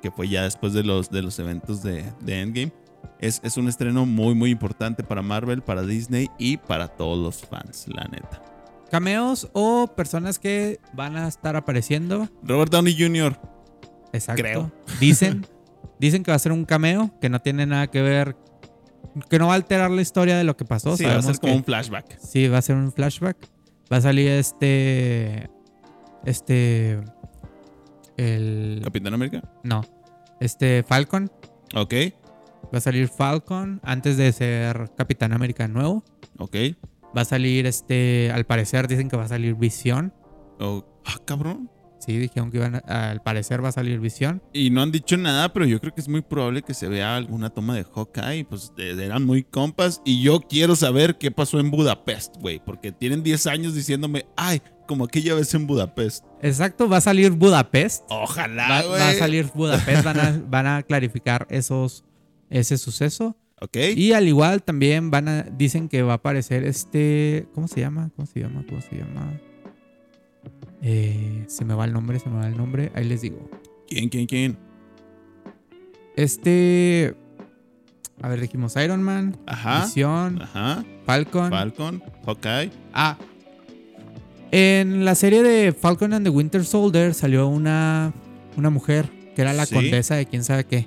que 0.00 0.10
fue 0.10 0.28
ya 0.28 0.44
después 0.44 0.72
de 0.72 0.84
los, 0.84 1.10
de 1.10 1.22
los 1.22 1.38
eventos 1.38 1.82
de, 1.82 2.04
de 2.20 2.40
Endgame. 2.40 2.72
Es, 3.18 3.40
es 3.44 3.56
un 3.56 3.68
estreno 3.68 4.06
muy, 4.06 4.34
muy 4.34 4.50
importante 4.50 5.02
para 5.02 5.22
Marvel, 5.22 5.62
para 5.62 5.82
Disney 5.82 6.28
y 6.38 6.56
para 6.58 6.88
todos 6.88 7.18
los 7.18 7.46
fans, 7.48 7.86
la 7.88 8.04
neta. 8.04 8.42
Cameos 8.90 9.48
o 9.52 9.88
personas 9.96 10.38
que 10.38 10.78
van 10.92 11.16
a 11.16 11.26
estar 11.28 11.56
apareciendo. 11.56 12.28
Robert 12.42 12.70
Downey 12.70 12.94
Jr. 12.98 13.38
Exacto. 14.12 14.42
Creo. 14.42 14.72
Dicen, 15.00 15.46
dicen 15.98 16.22
que 16.22 16.30
va 16.30 16.36
a 16.36 16.38
ser 16.40 16.52
un 16.52 16.64
cameo 16.64 17.10
que 17.20 17.28
no 17.28 17.40
tiene 17.40 17.66
nada 17.66 17.88
que 17.88 18.00
ver, 18.02 18.36
que 19.28 19.38
no 19.38 19.46
va 19.48 19.54
a 19.54 19.56
alterar 19.56 19.90
la 19.90 20.02
historia 20.02 20.36
de 20.36 20.44
lo 20.44 20.56
que 20.56 20.64
pasó. 20.64 20.96
Sí, 20.96 21.02
va 21.04 21.10
a 21.10 21.12
Sabemos 21.14 21.36
ser 21.36 21.40
como 21.40 21.52
que- 21.52 21.56
un 21.58 21.64
flashback. 21.64 22.18
Sí, 22.20 22.48
va 22.48 22.58
a 22.58 22.62
ser 22.62 22.76
un 22.76 22.92
flashback. 22.92 23.36
Va 23.92 23.96
a 23.98 24.00
salir 24.00 24.28
este. 24.28 25.48
Este. 26.24 27.00
El. 28.16 28.80
Capitán 28.84 29.14
América. 29.14 29.42
No. 29.62 29.82
Este 30.40 30.82
Falcon. 30.82 31.30
Ok, 31.74 31.92
Va 32.74 32.78
a 32.78 32.80
salir 32.80 33.08
Falcon 33.08 33.80
antes 33.84 34.16
de 34.16 34.32
ser 34.32 34.90
Capitán 34.96 35.32
América 35.32 35.68
nuevo. 35.68 36.04
ok. 36.38 36.56
Va 37.16 37.22
a 37.22 37.24
salir 37.24 37.64
este. 37.66 38.30
Al 38.34 38.44
parecer 38.44 38.88
dicen 38.88 39.08
que 39.08 39.16
va 39.16 39.24
a 39.24 39.28
salir 39.28 39.54
Visión. 39.54 40.12
Oh, 40.58 40.84
ah, 41.06 41.16
cabrón. 41.24 41.70
Sí, 41.98 42.18
dijeron 42.18 42.50
que 42.50 42.58
iban 42.58 42.74
a- 42.74 43.10
al 43.10 43.22
parecer 43.22 43.64
va 43.64 43.70
a 43.70 43.72
salir 43.72 43.98
Visión. 44.00 44.42
Y 44.52 44.68
no 44.68 44.82
han 44.82 44.92
dicho 44.92 45.16
nada, 45.16 45.50
pero 45.52 45.64
yo 45.64 45.80
creo 45.80 45.94
que 45.94 46.02
es 46.02 46.08
muy 46.08 46.20
probable 46.20 46.60
que 46.62 46.74
se 46.74 46.88
vea 46.88 47.16
alguna 47.16 47.48
toma 47.48 47.74
de 47.74 47.84
Hawkeye. 47.84 48.44
Pues 48.44 48.70
eran 48.76 49.24
muy 49.24 49.44
compas. 49.44 50.02
Y 50.04 50.20
yo 50.22 50.40
quiero 50.42 50.76
saber 50.76 51.16
qué 51.16 51.30
pasó 51.30 51.58
en 51.58 51.70
Budapest, 51.70 52.36
güey. 52.38 52.60
Porque 52.62 52.92
tienen 52.92 53.22
10 53.22 53.46
años 53.46 53.74
diciéndome, 53.74 54.26
ay, 54.36 54.60
como 54.86 55.04
aquella 55.04 55.34
vez 55.34 55.54
en 55.54 55.66
Budapest. 55.66 56.22
Exacto, 56.42 56.86
va 56.86 56.98
a 56.98 57.00
salir 57.00 57.30
Budapest. 57.32 58.04
Ojalá, 58.10 58.68
Va, 58.68 58.86
va 58.88 59.08
a 59.08 59.14
salir 59.14 59.46
Budapest. 59.54 60.04
Van 60.04 60.20
a, 60.20 60.42
van 60.48 60.66
a 60.66 60.82
clarificar 60.82 61.46
esos, 61.50 62.04
ese 62.50 62.78
suceso. 62.78 63.36
Ok. 63.60 63.76
Y 63.96 64.12
al 64.12 64.28
igual 64.28 64.62
también 64.62 65.10
van 65.10 65.28
a. 65.28 65.42
Dicen 65.44 65.88
que 65.88 66.02
va 66.02 66.12
a 66.12 66.16
aparecer 66.16 66.64
este. 66.64 67.46
¿Cómo 67.54 67.68
se 67.68 67.80
llama? 67.80 68.10
¿Cómo 68.16 68.26
se 68.26 68.40
llama? 68.40 68.64
¿Cómo 68.68 68.80
se 68.80 68.96
llama? 68.96 69.40
Eh, 70.82 71.44
se 71.48 71.64
me 71.64 71.74
va 71.74 71.84
el 71.86 71.92
nombre, 71.92 72.18
se 72.18 72.28
me 72.28 72.36
va 72.36 72.46
el 72.46 72.56
nombre. 72.56 72.92
Ahí 72.94 73.04
les 73.04 73.22
digo. 73.22 73.48
¿Quién, 73.88 74.08
quién, 74.08 74.26
quién? 74.26 74.58
Este. 76.16 77.14
A 78.22 78.28
ver, 78.28 78.40
dijimos 78.40 78.74
Iron 78.76 79.02
Man, 79.02 79.36
Ajá. 79.46 79.84
Visión, 79.84 80.40
Ajá. 80.40 80.84
Falcon. 81.04 81.50
Falcon, 81.50 82.02
Hawkeye. 82.24 82.70
ah. 82.94 83.18
En 84.52 85.04
la 85.04 85.14
serie 85.14 85.42
de 85.42 85.72
Falcon 85.72 86.12
and 86.14 86.24
the 86.24 86.30
Winter 86.30 86.64
Soldier 86.64 87.12
salió 87.14 87.46
una, 87.48 88.14
una 88.56 88.70
mujer 88.70 89.10
que 89.34 89.42
era 89.42 89.52
la 89.52 89.66
Sí. 89.66 89.74
condesa 89.74 90.14
de 90.14 90.24
quién 90.26 90.44
sabe 90.44 90.64
qué. 90.64 90.86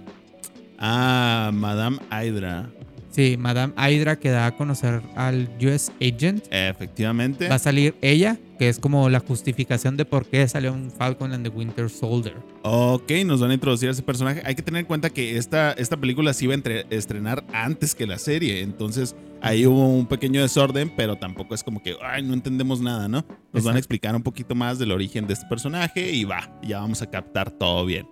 Ah, 0.80 1.52
Madame 1.54 1.98
Hydra. 2.12 2.70
Sí, 3.12 3.38
Madame 3.38 3.74
Hydra 3.76 4.18
que 4.18 4.30
da 4.30 4.46
a 4.46 4.56
conocer 4.56 5.02
al 5.16 5.50
US 5.62 5.92
Agent. 6.00 6.46
Efectivamente. 6.52 7.50
Va 7.50 7.56
a 7.56 7.60
salir 7.60 7.96
ella, 8.02 8.38
que 8.60 8.70
es 8.70 8.80
como 8.80 9.10
la 9.10 9.20
justificación 9.20 9.98
de 9.98 10.06
por 10.06 10.26
qué 10.28 10.48
salió 10.48 10.72
un 10.72 10.92
Falcon 10.92 11.34
and 11.34 11.44
the 11.44 11.50
Winter 11.50 11.90
Soldier. 11.90 12.36
Ok, 12.62 13.12
nos 13.26 13.42
van 13.42 13.50
a 13.52 13.56
introducir 13.56 13.90
a 13.90 13.94
ese 13.94 14.04
personaje. 14.04 14.42
Hay 14.46 14.54
que 14.56 14.62
tener 14.62 14.82
en 14.82 14.86
cuenta 14.86 15.10
que 15.10 15.38
esta, 15.38 15.72
esta 15.74 15.98
película 15.98 16.34
se 16.34 16.46
iba 16.46 16.54
a 16.54 16.56
entre- 16.56 16.86
estrenar 16.92 17.44
antes 17.52 17.96
que 17.96 18.06
la 18.06 18.20
serie. 18.20 18.62
Entonces 18.62 19.16
ahí 19.42 19.66
hubo 19.66 19.90
un 19.90 20.06
pequeño 20.06 20.42
desorden, 20.42 20.94
pero 20.96 21.16
tampoco 21.18 21.56
es 21.56 21.64
como 21.64 21.82
que, 21.82 21.96
ay, 22.04 22.22
no 22.24 22.36
entendemos 22.36 22.80
nada, 22.80 23.08
¿no? 23.08 23.26
Nos 23.52 23.64
van 23.64 23.76
a 23.76 23.80
explicar 23.80 24.16
un 24.16 24.22
poquito 24.24 24.54
más 24.56 24.78
del 24.78 24.92
origen 24.92 25.26
de 25.26 25.34
este 25.34 25.48
personaje 25.48 26.12
y 26.12 26.26
va, 26.26 26.58
ya 26.62 26.80
vamos 26.80 27.02
a 27.02 27.10
captar 27.10 27.50
todo 27.52 27.86
bien. 27.86 28.06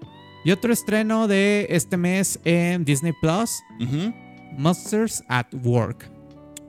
Y 0.43 0.51
otro 0.51 0.71
estreno 0.71 1.27
de 1.27 1.67
este 1.69 1.97
mes 1.97 2.39
en 2.45 2.85
Disney 2.85 3.13
Plus. 3.21 3.51
Monsters 4.57 5.23
at 5.27 5.47
Work. 5.63 6.09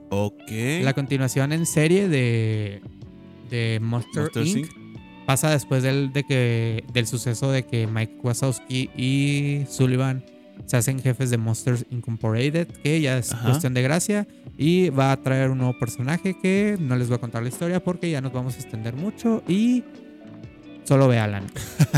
Ok. 0.09 0.51
La 0.81 0.93
continuación 0.93 1.51
en 1.51 1.65
serie 1.65 2.07
de, 2.07 2.81
de 3.49 3.79
Monster, 3.81 4.23
Monster 4.23 4.47
Inc. 4.47 4.57
Inc. 4.57 5.25
pasa 5.25 5.49
después 5.51 5.83
del, 5.83 6.11
de 6.11 6.23
que, 6.23 6.83
del 6.93 7.07
suceso 7.07 7.51
de 7.51 7.63
que 7.63 7.87
Mike 7.87 8.17
Wazowski 8.23 8.89
y 8.95 9.65
Sullivan 9.69 10.23
se 10.65 10.77
hacen 10.77 10.99
jefes 10.99 11.29
de 11.29 11.37
Monsters 11.37 11.85
Incorporated, 11.89 12.67
que 12.67 12.99
ya 13.01 13.17
es 13.17 13.31
Ajá. 13.31 13.45
cuestión 13.45 13.73
de 13.73 13.81
gracia. 13.81 14.27
Y 14.57 14.89
va 14.89 15.13
a 15.13 15.21
traer 15.21 15.51
un 15.51 15.59
nuevo 15.59 15.77
personaje 15.79 16.35
que 16.41 16.75
no 16.79 16.97
les 16.97 17.07
voy 17.07 17.15
a 17.15 17.21
contar 17.21 17.43
la 17.43 17.49
historia 17.49 17.81
porque 17.81 18.09
ya 18.09 18.19
nos 18.19 18.33
vamos 18.33 18.55
a 18.55 18.57
extender 18.59 18.93
mucho 18.93 19.41
y 19.47 19.83
solo 20.89 21.07
véanla. 21.07 21.43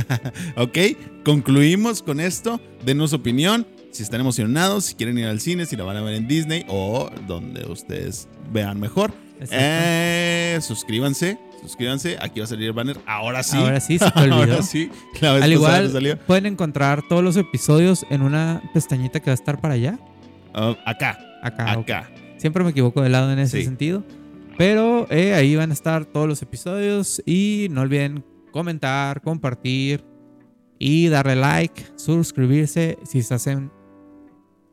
Ok, 0.57 0.77
concluimos 1.23 2.01
con 2.03 2.19
esto. 2.19 2.59
Denos 2.85 3.13
opinión. 3.13 3.65
Si 3.91 4.03
están 4.03 4.21
emocionados, 4.21 4.85
si 4.85 4.95
quieren 4.95 5.17
ir 5.17 5.25
al 5.25 5.39
cine, 5.39 5.65
si 5.65 5.75
la 5.75 5.83
van 5.83 5.97
a 5.97 6.01
ver 6.01 6.13
en 6.15 6.27
Disney 6.27 6.65
o 6.67 7.09
donde 7.27 7.65
ustedes 7.65 8.27
vean 8.51 8.79
mejor. 8.79 9.13
Eh, 9.49 10.59
suscríbanse, 10.61 11.37
suscríbanse. 11.61 12.17
Aquí 12.21 12.39
va 12.39 12.45
a 12.45 12.47
salir 12.47 12.67
el 12.67 12.73
banner. 12.73 12.97
Ahora 13.05 13.43
sí. 13.43 13.57
Ahora 13.57 13.79
sí, 13.79 13.97
se 13.99 14.09
te 14.11 14.19
olvidó. 14.21 14.35
Ahora 14.35 14.61
sí. 14.61 14.89
La 15.19 15.33
vez 15.33 15.43
Al 15.43 15.51
igual, 15.51 15.91
salió. 15.91 16.17
pueden 16.19 16.45
encontrar 16.45 17.01
todos 17.09 17.23
los 17.23 17.35
episodios 17.37 18.05
en 18.09 18.21
una 18.21 18.61
pestañita 18.73 19.19
que 19.19 19.25
va 19.29 19.33
a 19.33 19.35
estar 19.35 19.59
para 19.59 19.73
allá. 19.73 19.99
Ah, 20.53 20.75
acá, 20.85 21.17
Acá. 21.43 21.73
ok. 21.77 21.89
acá. 21.89 22.11
Siempre 22.37 22.63
me 22.63 22.69
equivoco 22.71 23.01
de 23.01 23.09
lado 23.09 23.31
en 23.31 23.39
ese 23.39 23.59
Sí. 23.59 23.63
sentido. 23.65 24.03
Pero 24.57 25.07
eh, 25.09 25.33
ahí 25.33 25.55
van 25.55 25.71
a 25.71 25.73
estar 25.73 26.05
todos 26.05 26.27
los 26.27 26.41
episodios. 26.41 27.21
Y 27.25 27.67
no 27.71 27.81
olviden 27.81 28.23
comentar, 28.51 29.21
compartir 29.21 30.05
y 30.79 31.07
darle 31.07 31.35
like, 31.35 31.83
suscribirse 31.95 32.97
si 33.03 33.19
estás 33.19 33.47
en 33.47 33.71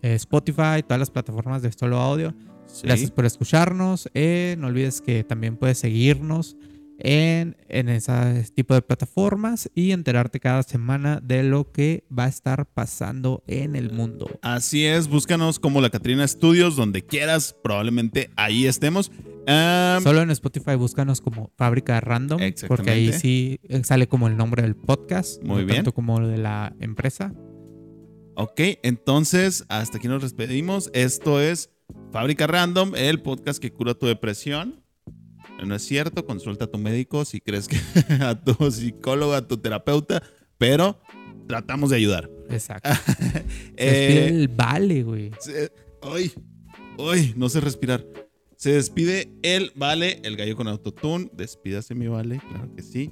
eh, 0.02 0.14
Spotify, 0.14 0.82
todas 0.82 0.98
las 0.98 1.10
plataformas 1.10 1.62
de 1.62 1.72
solo 1.72 1.98
audio. 1.98 2.34
Sí. 2.66 2.82
Gracias 2.86 3.10
por 3.10 3.24
escucharnos. 3.24 4.10
Eh, 4.14 4.56
no 4.58 4.68
olvides 4.68 5.00
que 5.00 5.24
también 5.24 5.56
puedes 5.56 5.78
seguirnos 5.78 6.56
en, 6.98 7.56
en 7.68 7.88
ese 7.88 8.44
tipo 8.54 8.74
de 8.74 8.82
plataformas 8.82 9.70
y 9.74 9.92
enterarte 9.92 10.40
cada 10.40 10.62
semana 10.64 11.20
de 11.22 11.42
lo 11.44 11.70
que 11.72 12.04
va 12.16 12.24
a 12.24 12.28
estar 12.28 12.66
pasando 12.66 13.42
en 13.46 13.76
el 13.76 13.92
mundo. 13.92 14.28
Así 14.42 14.84
es, 14.84 15.08
búscanos 15.08 15.58
como 15.58 15.80
la 15.80 15.90
Catrina 15.90 16.26
Studios, 16.26 16.76
donde 16.76 17.02
quieras, 17.04 17.56
probablemente 17.62 18.30
ahí 18.36 18.66
estemos. 18.66 19.10
Solo 19.46 20.20
en 20.20 20.30
Spotify 20.30 20.74
búscanos 20.74 21.20
como 21.22 21.50
Fábrica 21.56 22.00
Random, 22.00 22.38
porque 22.66 22.90
ahí 22.90 23.12
sí 23.14 23.60
eh, 23.62 23.82
sale 23.84 24.06
como 24.06 24.28
el 24.28 24.36
nombre 24.36 24.60
del 24.62 24.76
podcast, 24.76 25.42
Muy 25.42 25.60
no 25.62 25.66
bien. 25.66 25.76
tanto 25.76 25.94
como 25.94 26.20
lo 26.20 26.28
de 26.28 26.36
la 26.36 26.74
empresa. 26.80 27.32
ok, 28.34 28.60
entonces 28.82 29.64
hasta 29.68 29.96
aquí 29.98 30.06
nos 30.08 30.22
despedimos. 30.22 30.90
Esto 30.92 31.40
es 31.40 31.70
Fábrica 32.12 32.46
Random, 32.46 32.94
el 32.94 33.22
podcast 33.22 33.58
que 33.58 33.72
cura 33.72 33.94
tu 33.94 34.06
depresión. 34.06 34.84
No 35.64 35.74
es 35.74 35.82
cierto, 35.82 36.24
consulta 36.24 36.64
a 36.66 36.68
tu 36.68 36.78
médico 36.78 37.24
si 37.24 37.40
crees 37.40 37.68
que 37.68 37.76
a 38.22 38.34
tu 38.40 38.70
psicólogo, 38.70 39.34
a 39.34 39.46
tu 39.46 39.56
terapeuta, 39.58 40.22
pero 40.56 40.98
tratamos 41.46 41.90
de 41.90 41.96
ayudar. 41.96 42.30
Exacto. 42.48 42.88
Se 43.76 43.84
despide 43.84 44.24
Eh, 44.24 44.28
el 44.28 44.48
vale, 44.48 45.02
güey. 45.02 45.30
se- 45.40 45.70
ay, 46.02 46.32
ay, 46.98 47.34
no 47.36 47.48
sé 47.48 47.60
respirar. 47.60 48.04
Se 48.56 48.72
despide 48.72 49.30
el 49.42 49.70
Vale, 49.76 50.20
el 50.24 50.36
gallo 50.36 50.56
con 50.56 50.66
autotune. 50.66 51.30
Despídase 51.32 51.94
mi 51.94 52.08
Vale, 52.08 52.40
claro 52.50 52.74
que 52.74 52.82
sí. 52.82 53.10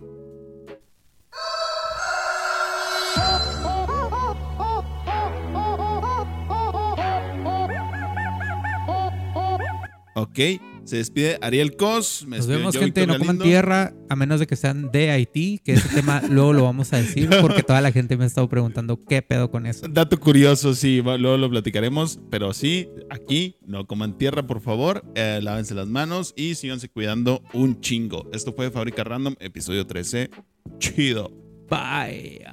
Ok, 10.14 10.38
se 10.86 10.96
despide 10.98 11.38
Ariel 11.42 11.76
Cos. 11.76 12.24
me 12.26 12.36
Nos 12.36 12.46
vemos, 12.46 12.74
yo, 12.74 12.80
gente. 12.80 13.06
No 13.06 13.18
coman 13.18 13.38
tierra, 13.38 13.92
a 14.08 14.16
menos 14.16 14.38
de 14.38 14.46
que 14.46 14.54
sean 14.54 14.90
de 14.92 15.10
Haití, 15.10 15.60
que 15.64 15.72
ese 15.72 15.88
tema 15.88 16.22
luego 16.30 16.52
lo 16.52 16.62
vamos 16.62 16.92
a 16.92 16.98
decir, 16.98 17.28
porque 17.40 17.64
toda 17.64 17.80
la 17.80 17.90
gente 17.90 18.16
me 18.16 18.24
ha 18.24 18.26
estado 18.26 18.48
preguntando 18.48 19.04
qué 19.04 19.20
pedo 19.20 19.50
con 19.50 19.66
eso. 19.66 19.86
Dato 19.88 20.18
curioso, 20.18 20.74
sí, 20.74 21.02
luego 21.02 21.36
lo 21.36 21.50
platicaremos, 21.50 22.20
pero 22.30 22.52
sí, 22.54 22.88
aquí 23.10 23.56
no 23.66 23.86
coman 23.86 24.16
tierra, 24.16 24.46
por 24.46 24.60
favor, 24.60 25.04
eh, 25.16 25.40
lávense 25.42 25.74
las 25.74 25.88
manos 25.88 26.32
y 26.36 26.54
síganse 26.54 26.88
cuidando 26.88 27.42
un 27.52 27.80
chingo. 27.80 28.30
Esto 28.32 28.52
fue 28.52 28.70
Fábrica 28.70 29.02
Random, 29.02 29.34
episodio 29.40 29.86
13. 29.86 30.30
Chido. 30.78 31.32
Bye. 31.68 32.44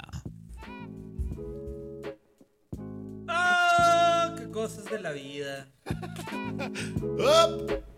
Ah, 3.28 4.34
qué 4.36 4.50
cosas 4.50 4.84
de 4.90 5.00
la 5.00 5.12
vida. 5.12 5.68
Up. 7.00 7.93